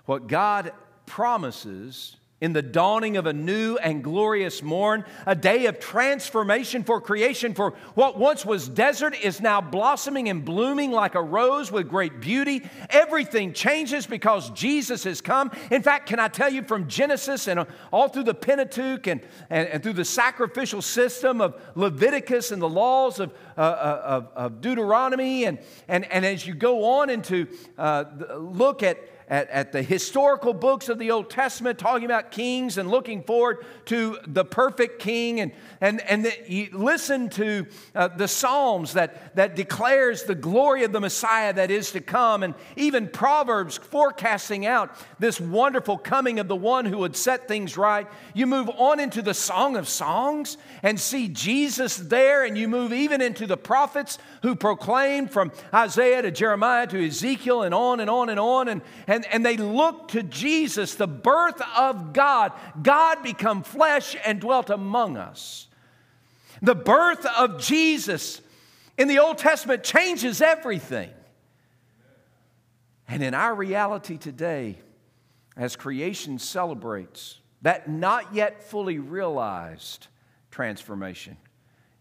What 0.06 0.28
God 0.28 0.72
promises 1.08 2.18
in 2.39 2.54
the 2.54 2.62
dawning 2.62 3.17
of 3.17 3.26
a 3.26 3.34
new 3.34 3.78
and 3.78 4.04
glorious 4.04 4.62
morn, 4.62 5.04
a 5.26 5.34
day 5.34 5.65
of 5.65 5.80
transformation 5.80 6.84
for 6.84 7.02
creation. 7.02 7.56
For 7.56 7.73
what 7.95 8.19
once 8.19 8.45
was 8.45 8.69
desert 8.69 9.15
is 9.23 9.41
now 9.41 9.60
blossoming 9.60 10.30
and 10.30 10.45
blooming 10.45 10.91
like 10.91 11.15
a 11.15 11.21
rose 11.21 11.71
with 11.71 11.89
great 11.89 12.19
beauty. 12.19 12.69
Everything 12.91 13.54
changes 13.54 14.06
because 14.06 14.52
Jesus 14.52 15.04
has 15.06 15.19
come. 15.19 15.52
In 15.71 15.82
fact, 15.82 16.08
can 16.08 16.19
I 16.19 16.28
tell 16.28 16.52
you 16.52 16.62
from 16.63 16.88
Genesis 16.88 17.47
and 17.47 17.65
all 17.91 18.08
through 18.08 18.23
the 18.23 18.36
Pentateuch 18.36 19.08
and, 19.08 19.21
and, 19.50 19.67
and 19.69 19.82
through 19.82 19.93
the 19.93 20.06
sacrificial 20.06 20.84
system 20.84 21.41
of 21.41 21.60
Leviticus 21.73 22.52
and 22.52 22.62
the 22.62 22.69
laws 22.69 23.19
of, 23.19 23.34
uh, 23.58 23.62
uh 23.62 24.02
of, 24.06 24.28
of, 24.36 24.62
Deuteronomy, 24.62 25.45
and, 25.45 25.58
and, 25.88 26.06
and 26.12 26.23
as 26.23 26.45
you 26.45 26.54
go 26.54 26.84
on 27.00 27.10
into 27.10 27.47
uh, 27.78 28.06
look 28.38 28.84
at 28.84 29.00
at, 29.28 29.50
at 29.50 29.72
the 29.72 29.82
historical 29.82 30.54
books 30.54 30.88
of 30.90 31.00
the 31.00 31.12
Old 31.12 31.30
Testament, 31.30 31.78
talking 31.78 32.06
about 32.06 32.32
kings 32.32 32.78
and 32.78 32.90
looking 32.90 33.24
forward 33.24 33.66
to 33.86 34.18
the 34.26 34.46
perfect 34.46 35.00
king. 35.00 35.42
And, 35.42 35.52
and, 35.82 36.02
and 36.02 36.26
the, 36.26 36.70
listen 36.72 37.30
to 37.32 37.68
uh, 37.94 38.08
the 38.08 38.28
Psalms 38.28 38.94
that, 38.94 39.36
that 39.36 39.56
declares 39.56 40.24
the 40.24 40.36
glory 40.36 40.84
of 40.84 40.92
the 40.92 41.02
Messiah 41.02 41.54
that 41.54 41.72
is 41.72 41.92
to 41.92 42.02
come. 42.02 42.44
And 42.44 42.54
even 42.76 43.10
Proverbs 43.10 43.78
forecasting 43.78 44.66
out 44.66 44.96
this 45.20 45.40
wonderful 45.42 45.98
coming 45.98 46.40
of 46.40 46.48
the 46.48 46.56
one 46.56 46.86
who 46.86 47.00
would 47.00 47.16
set 47.16 47.48
things 47.48 47.78
right. 47.78 48.08
You 48.34 48.48
move 48.48 48.70
on 48.70 49.00
into 49.00 49.22
the 49.22 49.34
Song 49.34 49.76
of 49.76 49.90
Songs 49.90 50.58
and 50.84 51.00
see 51.00 51.28
Jesus 51.28 51.98
there. 51.98 52.46
And 52.46 52.58
you 52.58 52.68
move 52.68 52.94
even 52.94 53.22
into 53.22 53.46
the 53.46 53.58
prophets 53.58 54.20
who 54.42 54.56
proclaim 54.56 55.28
from 55.28 55.52
Isaiah 55.74 56.22
to 56.22 56.32
Jeremiah 56.32 56.88
to 56.88 57.06
Ezekiel 57.06 57.63
and 57.63 57.74
on 57.74 58.00
and 58.00 58.10
on 58.10 58.30
and 58.30 58.40
on. 58.40 58.70
And, 58.70 58.82
and 59.06 59.16
and, 59.17 59.25
and 59.34 59.43
they 59.43 59.58
looked 59.58 60.12
to 60.12 60.21
Jesus, 60.21 60.93
the 60.93 61.08
birth 61.08 61.60
of 61.75 62.13
God. 62.13 62.51
God 62.84 63.23
become 63.23 63.63
flesh 63.63 64.15
and 64.23 64.39
dwelt 64.39 64.69
among 64.69 65.17
us. 65.17 65.67
The 66.62 66.75
birth 66.75 67.25
of 67.25 67.60
Jesus 67.60 68.41
in 68.95 69.08
the 69.08 69.17
Old 69.17 69.39
Testament 69.39 69.84
changes 69.84 70.39
everything. 70.39 71.10
And 73.08 73.23
in 73.23 73.34
our 73.34 73.56
reality 73.56 74.19
today, 74.19 74.77
as 75.56 75.75
creation 75.75 76.38
celebrates 76.38 77.39
that 77.63 77.89
not 77.89 78.36
yet 78.36 78.62
fully 78.62 78.99
realized 78.99 80.08
transformation, 80.51 81.38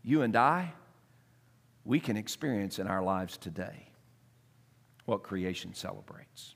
you 0.02 0.20
and 0.20 0.36
I, 0.36 0.74
we 1.82 1.98
can 1.98 2.18
experience 2.18 2.78
in 2.78 2.86
our 2.86 3.02
lives 3.02 3.38
today 3.38 3.88
what 5.06 5.22
creation 5.22 5.72
celebrates. 5.72 6.55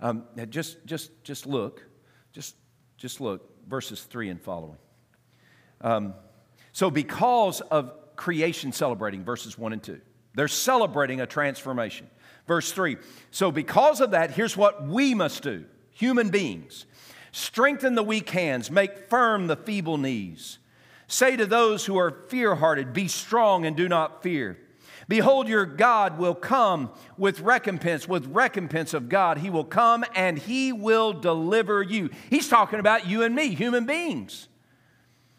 Um, 0.00 0.24
just, 0.50 0.84
just, 0.86 1.10
just 1.24 1.46
look, 1.46 1.82
just, 2.32 2.54
just 2.96 3.20
look, 3.20 3.66
verses 3.68 4.02
3 4.02 4.30
and 4.30 4.40
following. 4.40 4.78
Um, 5.80 6.14
so, 6.72 6.90
because 6.90 7.60
of 7.60 7.92
creation 8.16 8.72
celebrating, 8.72 9.24
verses 9.24 9.58
1 9.58 9.72
and 9.72 9.82
2, 9.82 10.00
they're 10.34 10.48
celebrating 10.48 11.20
a 11.20 11.26
transformation. 11.26 12.08
Verse 12.46 12.72
3 12.72 12.96
So, 13.30 13.50
because 13.50 14.00
of 14.00 14.12
that, 14.12 14.30
here's 14.32 14.56
what 14.56 14.86
we 14.86 15.14
must 15.14 15.42
do 15.42 15.64
human 15.90 16.30
beings 16.30 16.86
strengthen 17.32 17.94
the 17.94 18.02
weak 18.02 18.30
hands, 18.30 18.70
make 18.70 19.08
firm 19.08 19.46
the 19.46 19.56
feeble 19.56 19.98
knees. 19.98 20.58
Say 21.06 21.36
to 21.36 21.46
those 21.46 21.86
who 21.86 21.96
are 21.96 22.10
fear 22.28 22.54
hearted, 22.54 22.92
Be 22.92 23.08
strong 23.08 23.64
and 23.64 23.76
do 23.76 23.88
not 23.88 24.22
fear. 24.22 24.58
Behold, 25.08 25.48
your 25.48 25.64
God 25.64 26.18
will 26.18 26.34
come 26.34 26.90
with 27.16 27.40
recompense, 27.40 28.06
with 28.06 28.26
recompense 28.26 28.92
of 28.92 29.08
God. 29.08 29.38
He 29.38 29.48
will 29.48 29.64
come 29.64 30.04
and 30.14 30.38
he 30.38 30.70
will 30.70 31.14
deliver 31.14 31.82
you. 31.82 32.10
He's 32.28 32.48
talking 32.48 32.78
about 32.78 33.06
you 33.06 33.22
and 33.22 33.34
me, 33.34 33.54
human 33.54 33.86
beings. 33.86 34.48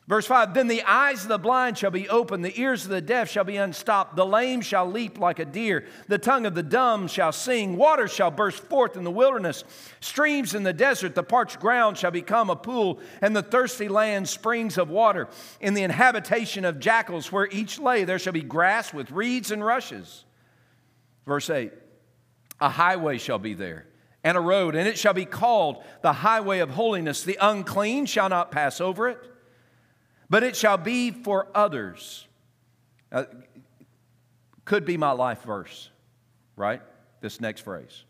Verse 0.09 0.25
5 0.25 0.55
Then 0.55 0.67
the 0.67 0.81
eyes 0.81 1.21
of 1.21 1.29
the 1.29 1.37
blind 1.37 1.77
shall 1.77 1.91
be 1.91 2.09
opened, 2.09 2.43
the 2.43 2.59
ears 2.59 2.83
of 2.83 2.89
the 2.89 2.99
deaf 2.99 3.29
shall 3.29 3.43
be 3.43 3.57
unstopped, 3.57 4.15
the 4.15 4.25
lame 4.25 4.59
shall 4.59 4.89
leap 4.89 5.19
like 5.19 5.37
a 5.37 5.45
deer, 5.45 5.85
the 6.07 6.17
tongue 6.17 6.47
of 6.47 6.55
the 6.55 6.63
dumb 6.63 7.07
shall 7.07 7.31
sing, 7.31 7.77
water 7.77 8.07
shall 8.07 8.31
burst 8.31 8.63
forth 8.63 8.97
in 8.97 9.03
the 9.03 9.11
wilderness, 9.11 9.63
streams 9.99 10.55
in 10.55 10.63
the 10.63 10.73
desert, 10.73 11.13
the 11.13 11.21
parched 11.21 11.59
ground 11.59 11.95
shall 11.95 12.09
become 12.09 12.49
a 12.49 12.55
pool, 12.55 12.99
and 13.21 13.35
the 13.35 13.43
thirsty 13.43 13.87
land 13.87 14.27
springs 14.27 14.79
of 14.79 14.89
water. 14.89 15.27
In 15.61 15.75
the 15.75 15.83
inhabitation 15.83 16.65
of 16.65 16.79
jackals, 16.79 17.31
where 17.31 17.47
each 17.51 17.77
lay, 17.77 18.03
there 18.03 18.19
shall 18.19 18.33
be 18.33 18.41
grass 18.41 18.91
with 18.91 19.11
reeds 19.11 19.51
and 19.51 19.63
rushes. 19.63 20.25
Verse 21.27 21.51
8 21.51 21.71
A 22.59 22.69
highway 22.69 23.19
shall 23.19 23.39
be 23.39 23.53
there 23.53 23.85
and 24.23 24.35
a 24.35 24.41
road, 24.41 24.73
and 24.73 24.87
it 24.87 24.97
shall 24.97 25.13
be 25.13 25.25
called 25.25 25.83
the 26.01 26.13
highway 26.13 26.59
of 26.59 26.71
holiness. 26.71 27.23
The 27.23 27.37
unclean 27.39 28.07
shall 28.07 28.27
not 28.27 28.51
pass 28.51 28.81
over 28.81 29.07
it 29.07 29.19
but 30.29 30.43
it 30.43 30.55
shall 30.55 30.77
be 30.77 31.11
for 31.11 31.47
others. 31.55 32.27
Uh, 33.11 33.25
could 34.65 34.85
be 34.85 34.97
my 34.97 35.11
life 35.11 35.41
verse, 35.43 35.89
right? 36.55 36.81
This 37.21 37.41
next 37.41 37.61
phrase. 37.61 38.03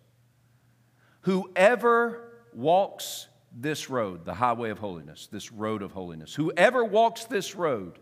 Whoever 1.22 2.34
walks 2.54 3.28
this 3.56 3.90
road, 3.90 4.26
the 4.26 4.34
highway 4.34 4.70
of 4.70 4.80
holiness, 4.80 5.28
this 5.32 5.52
road 5.52 5.82
of 5.82 5.92
holiness, 5.92 6.36
whoever 6.36 6.84
walks 6.84 7.26
this 7.26 7.56
road, 7.56 7.98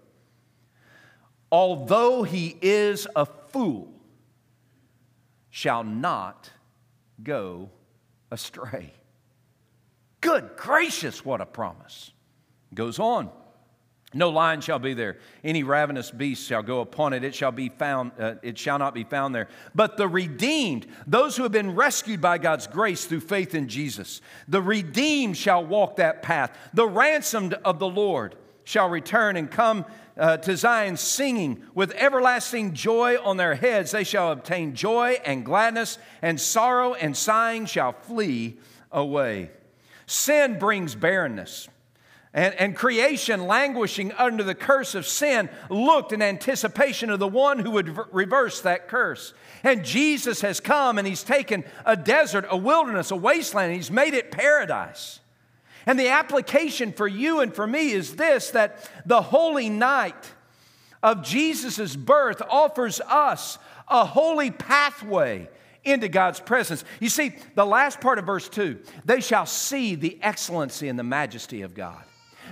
although 1.52 2.24
he 2.24 2.58
is 2.62 3.08
a 3.16 3.26
fool 3.26 3.94
shall 5.50 5.84
not 5.84 6.50
go 7.24 7.70
astray. 8.32 8.94
Good 10.22 10.52
gracious, 10.58 11.24
what 11.24 11.42
a 11.42 11.46
promise. 11.46 12.12
Goes 12.74 13.00
on. 13.00 13.30
No 14.14 14.30
lion 14.30 14.62
shall 14.62 14.80
be 14.80 14.94
there. 14.94 15.18
Any 15.44 15.64
ravenous 15.64 16.12
beast 16.12 16.48
shall 16.48 16.64
go 16.64 16.80
upon 16.80 17.12
it. 17.12 17.26
It 17.26 17.36
shall 17.36 17.52
be 17.52 17.68
found. 17.68 18.14
Uh, 18.18 18.36
it 18.42 18.58
shall 18.58 18.80
not 18.80 18.94
be 18.94 19.04
found 19.04 19.36
there. 19.36 19.50
But 19.76 19.98
the 19.98 20.08
redeemed, 20.08 20.88
those 21.06 21.36
who 21.36 21.44
have 21.44 21.52
been 21.52 21.76
rescued 21.76 22.22
by 22.22 22.38
God's 22.38 22.68
grace 22.68 23.04
through 23.06 23.20
faith 23.20 23.54
in 23.54 23.68
Jesus, 23.68 24.22
the 24.48 24.62
redeemed 24.62 25.36
shall 25.36 25.66
walk 25.66 25.98
that 25.98 26.22
path. 26.22 26.58
The 26.74 26.88
ransomed 26.88 27.56
of 27.56 27.80
the 27.80 27.90
Lord 27.90 28.36
shall 28.64 28.90
return 28.90 29.36
and 29.36 29.52
come 29.52 29.86
uh, 30.18 30.38
to 30.38 30.56
Zion 30.56 30.96
singing 30.96 31.64
with 31.76 31.92
everlasting 31.92 32.74
joy 32.74 33.18
on 33.22 33.36
their 33.36 33.56
heads. 33.56 33.92
They 33.92 34.06
shall 34.06 34.32
obtain 34.32 34.74
joy 34.74 35.20
and 35.26 35.46
gladness, 35.46 35.98
and 36.22 36.40
sorrow 36.40 36.94
and 36.94 37.16
sighing 37.16 37.66
shall 37.66 37.92
flee 37.92 38.58
away. 38.92 39.52
Sin 40.06 40.58
brings 40.60 40.96
barrenness. 40.96 41.68
And, 42.38 42.54
and, 42.54 42.76
creation, 42.76 43.48
languishing 43.48 44.12
under 44.12 44.44
the 44.44 44.54
curse 44.54 44.94
of 44.94 45.08
sin, 45.08 45.50
looked 45.72 46.14
in 46.14 46.22
anticipation 46.22 47.10
of 47.10 47.18
the 47.18 47.28
one 47.28 47.58
who 47.58 47.72
would 47.72 47.98
reverse 48.14 48.62
that 48.62 48.88
curse. 48.88 49.34
And 49.64 49.84
Jesus 49.84 50.42
has 50.42 50.60
come 50.60 51.00
and 51.00 51.08
he's 51.08 51.24
taken 51.24 51.64
a 51.84 51.98
desert, 51.98 52.46
a 52.52 52.56
wilderness, 52.56 53.10
a 53.10 53.16
wasteland, 53.16 53.72
and 53.72 53.76
he's 53.76 53.90
made 53.90 54.14
it 54.14 54.30
paradise. 54.30 55.20
And 55.88 56.00
the 56.00 56.10
application 56.10 56.94
for 56.94 57.08
you 57.08 57.40
and 57.40 57.52
for 57.52 57.66
me 57.66 57.92
is 57.92 58.18
this 58.18 58.52
that 58.52 58.88
the 59.04 59.24
holy 59.24 59.68
night 59.68 60.32
of 61.02 61.24
Jesus' 61.24 61.96
birth 61.96 62.44
offers 62.48 63.02
us 63.02 63.58
a 63.88 64.06
holy 64.06 64.52
pathway 64.52 65.50
into 65.84 66.08
God's 66.08 66.40
presence. 66.40 66.84
You 67.00 67.10
see, 67.10 67.34
the 67.56 67.66
last 67.66 68.00
part 68.00 68.20
of 68.20 68.28
verse 68.28 68.48
2 68.48 68.78
they 69.06 69.22
shall 69.22 69.48
see 69.48 69.96
the 69.96 70.20
excellency 70.22 70.88
and 70.88 71.00
the 71.00 71.04
majesty 71.04 71.64
of 71.64 71.74
God. 71.74 72.04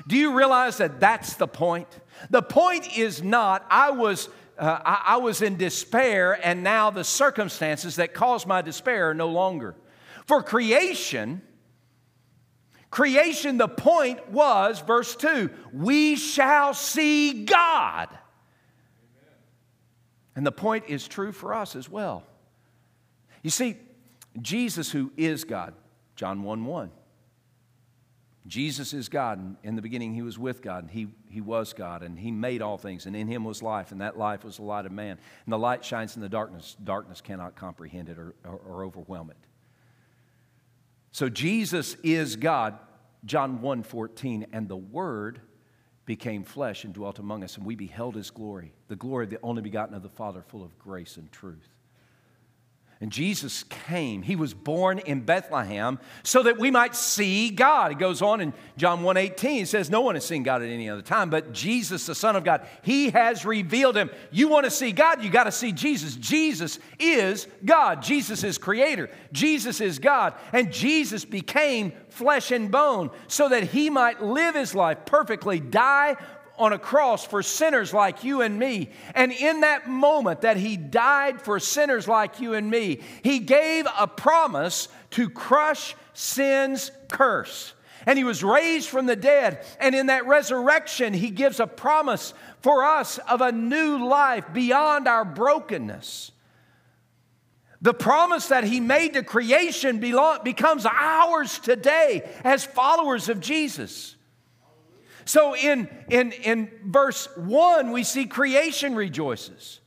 Do 0.08 0.18
you 0.18 0.36
realize 0.38 0.78
that 0.78 1.00
that's 1.00 1.36
the 1.36 1.48
point? 1.48 1.88
The 2.30 2.42
point 2.42 2.98
is 2.98 3.24
not, 3.24 3.66
I 3.70 3.92
was. 3.92 4.30
Uh, 4.58 4.80
I, 4.86 5.04
I 5.06 5.18
was 5.18 5.42
in 5.42 5.58
despair, 5.58 6.40
and 6.42 6.64
now 6.64 6.90
the 6.90 7.04
circumstances 7.04 7.98
that 7.98 8.14
caused 8.14 8.48
my 8.48 8.62
despair 8.62 9.10
are 9.10 9.14
no 9.14 9.28
longer. 9.28 9.76
For 10.28 10.42
creation, 10.42 11.42
creation, 12.90 13.58
the 13.58 13.68
point 13.68 14.30
was, 14.30 14.80
verse 14.80 15.14
2, 15.18 15.50
we 15.74 16.16
shall 16.16 16.74
see 16.74 17.44
God. 17.44 18.08
And 20.38 20.46
the 20.46 20.54
point 20.54 20.86
is 20.88 21.06
true 21.06 21.34
for 21.34 21.54
us 21.54 21.76
as 21.76 21.90
well. 21.90 22.24
You 23.44 23.50
see, 23.50 23.76
Jesus, 24.42 24.92
who 24.92 25.12
is 25.18 25.44
God, 25.44 25.74
John 26.16 26.44
1 26.44 26.66
1. 26.66 26.92
Jesus 28.48 28.94
is 28.94 29.10
God, 29.10 29.40
and 29.40 29.58
in 29.64 29.76
the 29.76 29.82
beginning 29.82 30.14
he 30.14 30.22
was 30.22 30.38
with 30.38 30.62
God, 30.62 30.84
and 30.84 30.92
he, 30.92 31.08
he 31.30 31.42
was 31.42 31.74
God, 31.74 32.04
and 32.04 32.18
he 32.18 32.30
made 32.30 32.62
all 32.62 32.78
things, 32.78 33.08
and 33.08 33.16
in 33.16 33.28
him 33.28 33.44
was 33.44 33.64
life, 33.64 33.92
and 33.92 34.02
that 34.02 34.20
life 34.20 34.44
was 34.44 34.58
the 34.58 34.64
light 34.64 34.86
of 34.86 34.92
man. 34.92 35.18
And 35.46 35.54
the 35.54 35.58
light 35.58 35.84
shines 35.84 36.16
in 36.16 36.22
the 36.22 36.30
darkness. 36.30 36.78
Darkness 36.84 37.22
cannot 37.22 37.56
comprehend 37.56 38.10
it 38.10 38.20
or, 38.20 38.36
or, 38.44 38.60
or 38.68 38.86
overwhelm 38.86 39.32
it. 39.32 39.38
So 41.12 41.28
Jesus 41.28 41.96
is 42.04 42.36
God, 42.36 42.78
John 43.26 43.62
1 43.62 43.82
14, 43.82 44.48
and 44.54 44.68
the 44.68 44.78
Word 44.78 45.42
became 46.06 46.44
flesh 46.44 46.84
and 46.84 46.94
dwelt 46.94 47.18
among 47.18 47.44
us, 47.44 47.58
and 47.58 47.66
we 47.66 47.76
beheld 47.76 48.16
his 48.16 48.30
glory, 48.30 48.74
the 48.90 48.96
glory 48.96 49.24
of 49.24 49.32
the 49.32 49.40
only 49.42 49.64
begotten 49.64 49.96
of 49.96 50.04
the 50.04 50.10
Father, 50.10 50.44
full 50.44 50.64
of 50.64 50.78
grace 50.78 51.18
and 51.18 51.32
truth. 51.32 51.75
And 53.06 53.12
Jesus 53.12 53.66
came. 53.86 54.24
He 54.24 54.36
was 54.36 54.56
born 54.56 54.98
in 54.98 55.22
Bethlehem 55.22 56.00
so 56.24 56.42
that 56.42 56.58
we 56.58 56.72
might 56.72 56.96
see 56.96 57.52
God. 57.52 57.92
He 57.92 57.96
goes 57.96 58.24
on 58.24 58.42
in 58.42 58.52
John 58.78 59.04
1:18. 59.04 59.50
He 59.60 59.66
says, 59.66 59.92
No 59.92 60.02
one 60.02 60.16
has 60.16 60.26
seen 60.26 60.42
God 60.42 60.64
at 60.64 60.70
any 60.70 60.90
other 60.90 61.04
time, 61.04 61.30
but 61.30 61.54
Jesus, 61.54 62.08
the 62.08 62.16
Son 62.16 62.36
of 62.36 62.44
God, 62.44 62.66
He 62.82 63.12
has 63.12 63.46
revealed 63.46 63.96
him. 63.96 64.10
You 64.32 64.48
want 64.48 64.66
to 64.66 64.72
see 64.72 64.92
God, 64.92 65.24
you 65.24 65.30
got 65.30 65.44
to 65.44 65.52
see 65.52 65.72
Jesus. 65.72 66.16
Jesus 66.16 66.80
is 66.98 67.48
God. 67.64 68.02
Jesus 68.02 68.44
is 68.44 68.58
creator. 68.58 69.12
Jesus 69.32 69.82
is 69.82 70.00
God. 70.00 70.34
And 70.52 70.74
Jesus 70.74 71.26
became 71.26 71.94
flesh 72.10 72.50
and 72.50 72.72
bone 72.72 73.12
so 73.28 73.50
that 73.50 73.66
he 73.66 73.90
might 73.90 74.24
live 74.24 74.56
his 74.56 74.74
life 74.74 75.06
perfectly, 75.06 75.60
die 75.60 76.16
on 76.58 76.74
a 76.74 76.80
cross 76.80 77.26
for 77.26 77.44
sinners 77.44 77.94
like 77.94 78.24
you 78.24 78.42
and 78.42 78.58
me. 78.58 78.90
And 79.14 79.32
in 79.32 79.62
that 79.62 79.88
moment 79.88 80.42
that 80.42 80.58
he 80.58 80.78
died 80.78 81.42
for 81.42 81.60
sinners 81.60 82.08
like 82.08 82.40
you 82.40 82.54
and 82.54 82.70
me, 82.70 83.02
he 83.24 83.40
gave 83.40 83.88
a 83.98 84.08
promise 84.08 84.88
to 85.12 85.30
crush 85.30 85.96
sin's 86.14 86.92
curse. 87.10 87.74
And 88.06 88.18
he 88.18 88.24
was 88.24 88.44
raised 88.44 88.88
from 88.90 89.06
the 89.08 89.16
dead. 89.16 89.66
And 89.80 89.96
in 89.96 90.08
that 90.08 90.28
resurrection, 90.28 91.14
he 91.14 91.32
gives 91.32 91.60
a 91.60 91.68
promise 91.68 92.34
for 92.62 92.84
us 92.84 93.18
of 93.18 93.42
a 93.42 93.52
new 93.52 94.08
life 94.08 94.46
beyond 94.54 95.08
our 95.08 95.26
brokenness. 95.26 96.32
The 97.82 97.94
promise 97.94 98.48
that 98.48 98.64
he 98.64 98.80
made 98.80 99.14
to 99.14 99.24
creation 99.24 100.00
becomes 100.00 100.86
ours 100.86 101.60
today 101.60 102.28
as 102.44 102.64
followers 102.64 103.30
of 103.30 103.40
Jesus. 103.40 104.15
So 105.26 105.56
in, 105.56 105.90
in, 106.08 106.32
in 106.32 106.70
verse 106.86 107.28
1, 107.36 107.92
we 107.92 108.04
see 108.04 108.26
creation 108.26 108.96
rejoices. 108.96 109.82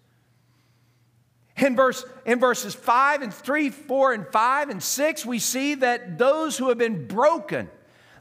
In, 1.57 1.77
verse, 1.77 2.05
in 2.27 2.41
verses 2.41 2.75
5 2.75 3.23
and 3.23 3.33
3, 3.33 3.71
4 3.71 4.13
and 4.13 4.27
5 4.27 4.69
and 4.69 4.83
6, 4.83 5.27
we 5.27 5.39
see 5.39 5.77
that 5.77 6.19
those 6.19 6.59
who 6.59 6.69
have 6.69 6.79
been 6.79 7.07
broken, 7.07 7.71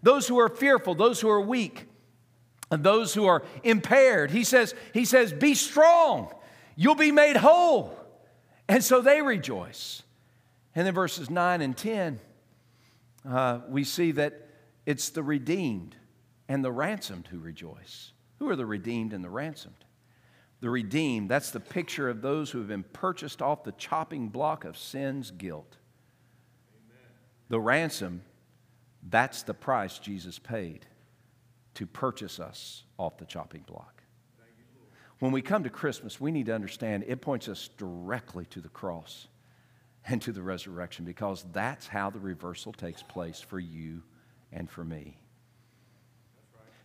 those 0.04 0.28
who 0.28 0.40
are 0.40 0.50
fearful, 0.50 0.94
those 0.96 1.20
who 1.20 1.30
are 1.30 1.42
weak, 1.42 1.88
and 2.70 2.84
those 2.84 3.14
who 3.14 3.26
are 3.26 3.44
impaired, 3.64 4.30
he 4.30 4.44
says, 4.44 4.76
he 4.94 5.06
says, 5.06 5.34
Be 5.34 5.56
strong, 5.56 6.32
you'll 6.76 6.96
be 6.96 7.12
made 7.12 7.36
whole. 7.36 7.98
And 8.68 8.84
so 8.84 9.02
they 9.02 9.22
rejoice. 9.22 10.04
And 10.76 10.86
then 10.86 10.94
verses 10.94 11.30
9 11.30 11.62
and 11.62 11.76
10, 11.76 12.20
uh, 13.28 13.60
we 13.70 13.84
see 13.84 14.12
that 14.12 14.50
it's 14.86 15.10
the 15.10 15.24
redeemed 15.24 15.96
and 16.48 16.64
the 16.64 16.72
ransomed 16.72 17.28
who 17.28 17.40
rejoice. 17.40 18.12
Who 18.40 18.50
are 18.50 18.56
the 18.56 18.66
redeemed 18.66 19.14
and 19.14 19.24
the 19.24 19.30
ransomed? 19.30 19.86
The 20.60 20.70
redeemed, 20.70 21.30
that's 21.30 21.52
the 21.52 21.60
picture 21.60 22.10
of 22.10 22.22
those 22.22 22.50
who 22.50 22.60
have 22.60 22.68
been 22.68 22.84
purchased 22.84 23.42
off 23.42 23.64
the 23.64 23.74
chopping 23.74 24.30
block 24.30 24.66
of 24.66 24.78
sin's 24.78 25.30
guilt. 25.32 25.78
Amen. 26.74 26.98
The 27.50 27.60
ransom, 27.60 28.24
that's 29.08 29.44
the 29.44 29.54
price 29.54 30.00
Jesus 30.00 30.40
paid 30.40 30.86
to 31.76 31.86
purchase 31.86 32.40
us 32.40 32.84
off 32.98 33.18
the 33.18 33.26
chopping 33.26 33.62
block. 33.68 34.02
when 35.20 35.32
we 35.32 35.44
come 35.44 35.64
to 35.64 35.70
Christmas, 35.70 36.20
we 36.20 36.32
need 36.32 36.48
to 36.48 36.56
understand 36.56 37.04
it 37.08 37.22
points 37.22 37.48
us 37.48 37.70
directly 37.78 38.46
to 38.46 38.60
the 38.60 38.70
cross 38.70 39.28
and 40.08 40.22
to 40.24 40.32
the 40.32 40.42
resurrection 40.42 41.06
because 41.06 41.46
that's 41.52 41.86
how 41.86 42.10
the 42.10 42.20
reversal 42.20 42.74
takes 42.74 43.04
place 43.04 43.42
for 43.42 43.60
you 43.60 44.02
and 44.52 44.70
for 44.70 44.84
me. 44.84 45.20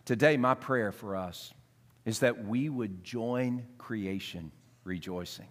Today, 0.05 0.37
my 0.37 0.53
prayer 0.53 0.91
for 0.91 1.15
us 1.15 1.53
is 2.05 2.19
that 2.19 2.45
we 2.45 2.69
would 2.69 3.03
join 3.03 3.65
creation 3.77 4.51
rejoicing. 4.83 5.47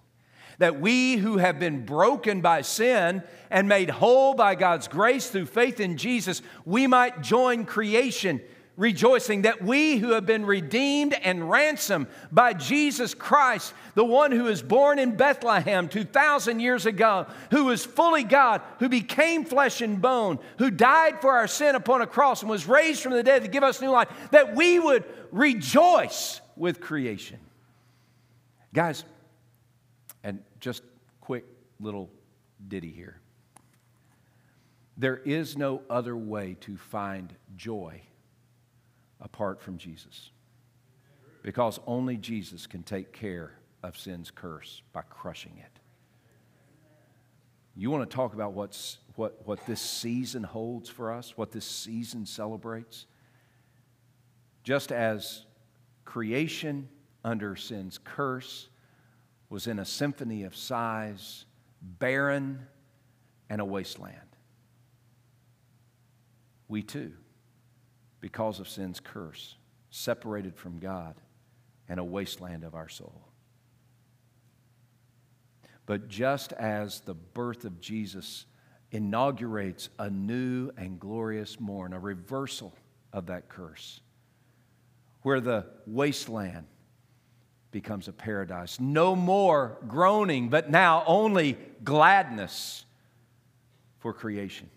That 0.58 0.80
we 0.80 1.16
who 1.16 1.38
have 1.38 1.58
been 1.58 1.86
broken 1.86 2.42
by 2.42 2.60
sin 2.60 3.22
and 3.50 3.68
made 3.68 3.88
whole 3.88 4.34
by 4.34 4.54
God's 4.54 4.88
grace 4.88 5.30
through 5.30 5.46
faith 5.46 5.80
in 5.80 5.96
Jesus, 5.96 6.42
we 6.66 6.86
might 6.86 7.22
join 7.22 7.64
creation 7.64 8.40
rejoicing 8.76 9.42
that 9.42 9.62
we 9.62 9.98
who 9.98 10.12
have 10.12 10.24
been 10.24 10.46
redeemed 10.46 11.12
and 11.12 11.48
ransomed 11.48 12.06
by 12.30 12.54
Jesus 12.54 13.14
Christ, 13.14 13.74
the 13.94 14.04
one 14.04 14.32
who 14.32 14.44
was 14.44 14.62
born 14.62 14.98
in 14.98 15.16
Bethlehem 15.16 15.88
2,000 15.88 16.60
years 16.60 16.86
ago, 16.86 17.26
who 17.50 17.66
was 17.66 17.84
fully 17.84 18.24
God, 18.24 18.62
who 18.78 18.88
became 18.88 19.44
flesh 19.44 19.82
and 19.82 20.00
bone, 20.00 20.38
who 20.58 20.70
died 20.70 21.20
for 21.20 21.32
our 21.32 21.46
sin 21.46 21.74
upon 21.74 22.00
a 22.00 22.06
cross 22.06 22.40
and 22.42 22.50
was 22.50 22.66
raised 22.66 23.02
from 23.02 23.12
the 23.12 23.22
dead 23.22 23.42
to 23.42 23.48
give 23.48 23.62
us 23.62 23.80
new 23.80 23.90
life, 23.90 24.08
that 24.30 24.54
we 24.54 24.78
would 24.78 25.04
rejoice 25.30 26.40
with 26.56 26.80
creation. 26.80 27.38
Guys, 28.72 29.04
and 30.24 30.42
just 30.60 30.82
quick 31.20 31.44
little 31.78 32.08
ditty 32.68 32.90
here. 32.90 33.18
There 34.96 35.16
is 35.16 35.58
no 35.58 35.82
other 35.90 36.16
way 36.16 36.56
to 36.60 36.76
find 36.76 37.34
joy 37.56 38.02
apart 39.22 39.62
from 39.62 39.78
Jesus. 39.78 40.30
Because 41.42 41.80
only 41.86 42.16
Jesus 42.16 42.66
can 42.66 42.82
take 42.82 43.12
care 43.12 43.52
of 43.82 43.96
sin's 43.96 44.30
curse 44.30 44.82
by 44.92 45.02
crushing 45.02 45.56
it. 45.58 45.80
You 47.74 47.90
want 47.90 48.08
to 48.08 48.14
talk 48.14 48.34
about 48.34 48.52
what's, 48.52 48.98
what, 49.16 49.40
what 49.46 49.64
this 49.66 49.80
season 49.80 50.42
holds 50.42 50.88
for 50.88 51.10
us, 51.10 51.36
what 51.36 51.52
this 51.52 51.64
season 51.64 52.26
celebrates? 52.26 53.06
Just 54.62 54.92
as 54.92 55.46
creation 56.04 56.88
under 57.24 57.56
sin's 57.56 57.98
curse 57.98 58.68
was 59.48 59.66
in 59.66 59.78
a 59.78 59.84
symphony 59.84 60.44
of 60.44 60.54
sighs, 60.54 61.46
barren, 61.80 62.66
and 63.48 63.60
a 63.60 63.64
wasteland. 63.64 64.16
We 66.68 66.82
too, 66.82 67.12
because 68.22 68.60
of 68.60 68.68
sin's 68.68 69.00
curse, 69.00 69.56
separated 69.90 70.56
from 70.56 70.78
God 70.78 71.16
and 71.88 72.00
a 72.00 72.04
wasteland 72.04 72.64
of 72.64 72.74
our 72.74 72.88
soul. 72.88 73.28
But 75.84 76.08
just 76.08 76.52
as 76.52 77.00
the 77.00 77.14
birth 77.14 77.64
of 77.64 77.80
Jesus 77.80 78.46
inaugurates 78.92 79.88
a 79.98 80.08
new 80.08 80.70
and 80.78 81.00
glorious 81.00 81.58
morn, 81.58 81.92
a 81.92 81.98
reversal 81.98 82.72
of 83.12 83.26
that 83.26 83.48
curse, 83.48 84.00
where 85.22 85.40
the 85.40 85.66
wasteland 85.86 86.66
becomes 87.72 88.06
a 88.06 88.12
paradise. 88.12 88.78
No 88.78 89.16
more 89.16 89.78
groaning, 89.88 90.48
but 90.48 90.70
now 90.70 91.02
only 91.06 91.58
gladness 91.82 92.84
for 93.98 94.12
creation. 94.12 94.70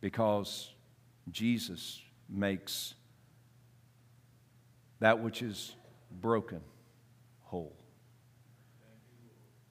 Because 0.00 0.70
Jesus 1.30 2.00
makes 2.28 2.94
that 5.00 5.20
which 5.20 5.42
is 5.42 5.74
broken 6.20 6.60
whole. 7.44 7.76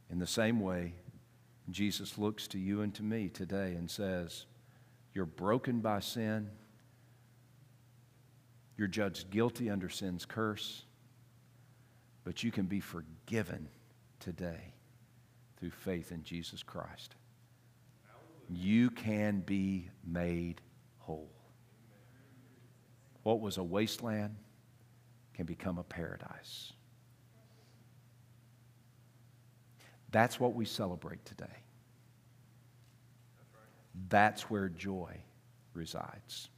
In 0.10 0.20
the 0.20 0.28
same 0.28 0.60
way, 0.60 0.94
Jesus 1.70 2.18
looks 2.18 2.48
to 2.48 2.58
you 2.58 2.82
and 2.82 2.94
to 2.96 3.04
me 3.04 3.30
today 3.30 3.76
and 3.76 3.90
says, 3.90 4.46
You're 5.14 5.26
broken 5.26 5.80
by 5.80 6.00
sin. 6.00 6.50
You're 8.76 8.88
judged 8.88 9.30
guilty 9.30 9.70
under 9.70 9.90
sin's 9.90 10.26
curse, 10.26 10.84
but 12.24 12.44
you 12.44 12.52
can 12.52 12.66
be 12.66 12.80
forgiven 12.80 13.68
today 14.20 14.74
through 15.60 15.72
faith 15.72 16.12
in 16.12 16.24
Jesus 16.24 16.64
Christ. 16.64 17.16
You 18.50 18.90
can 18.90 19.42
be 19.42 19.90
made 20.06 20.62
whole. 21.00 21.30
What 23.24 23.40
was 23.42 23.58
a 23.58 23.64
wasteland 23.64 24.36
can 25.40 25.46
become 25.46 25.78
a 25.78 25.84
paradise. 25.84 26.74
That's 30.12 30.38
what 30.38 30.54
we 30.54 30.66
celebrate 30.66 31.24
today. 31.24 31.46
That's 34.10 34.50
where 34.50 34.68
joy 34.68 35.16
resides. 35.74 36.50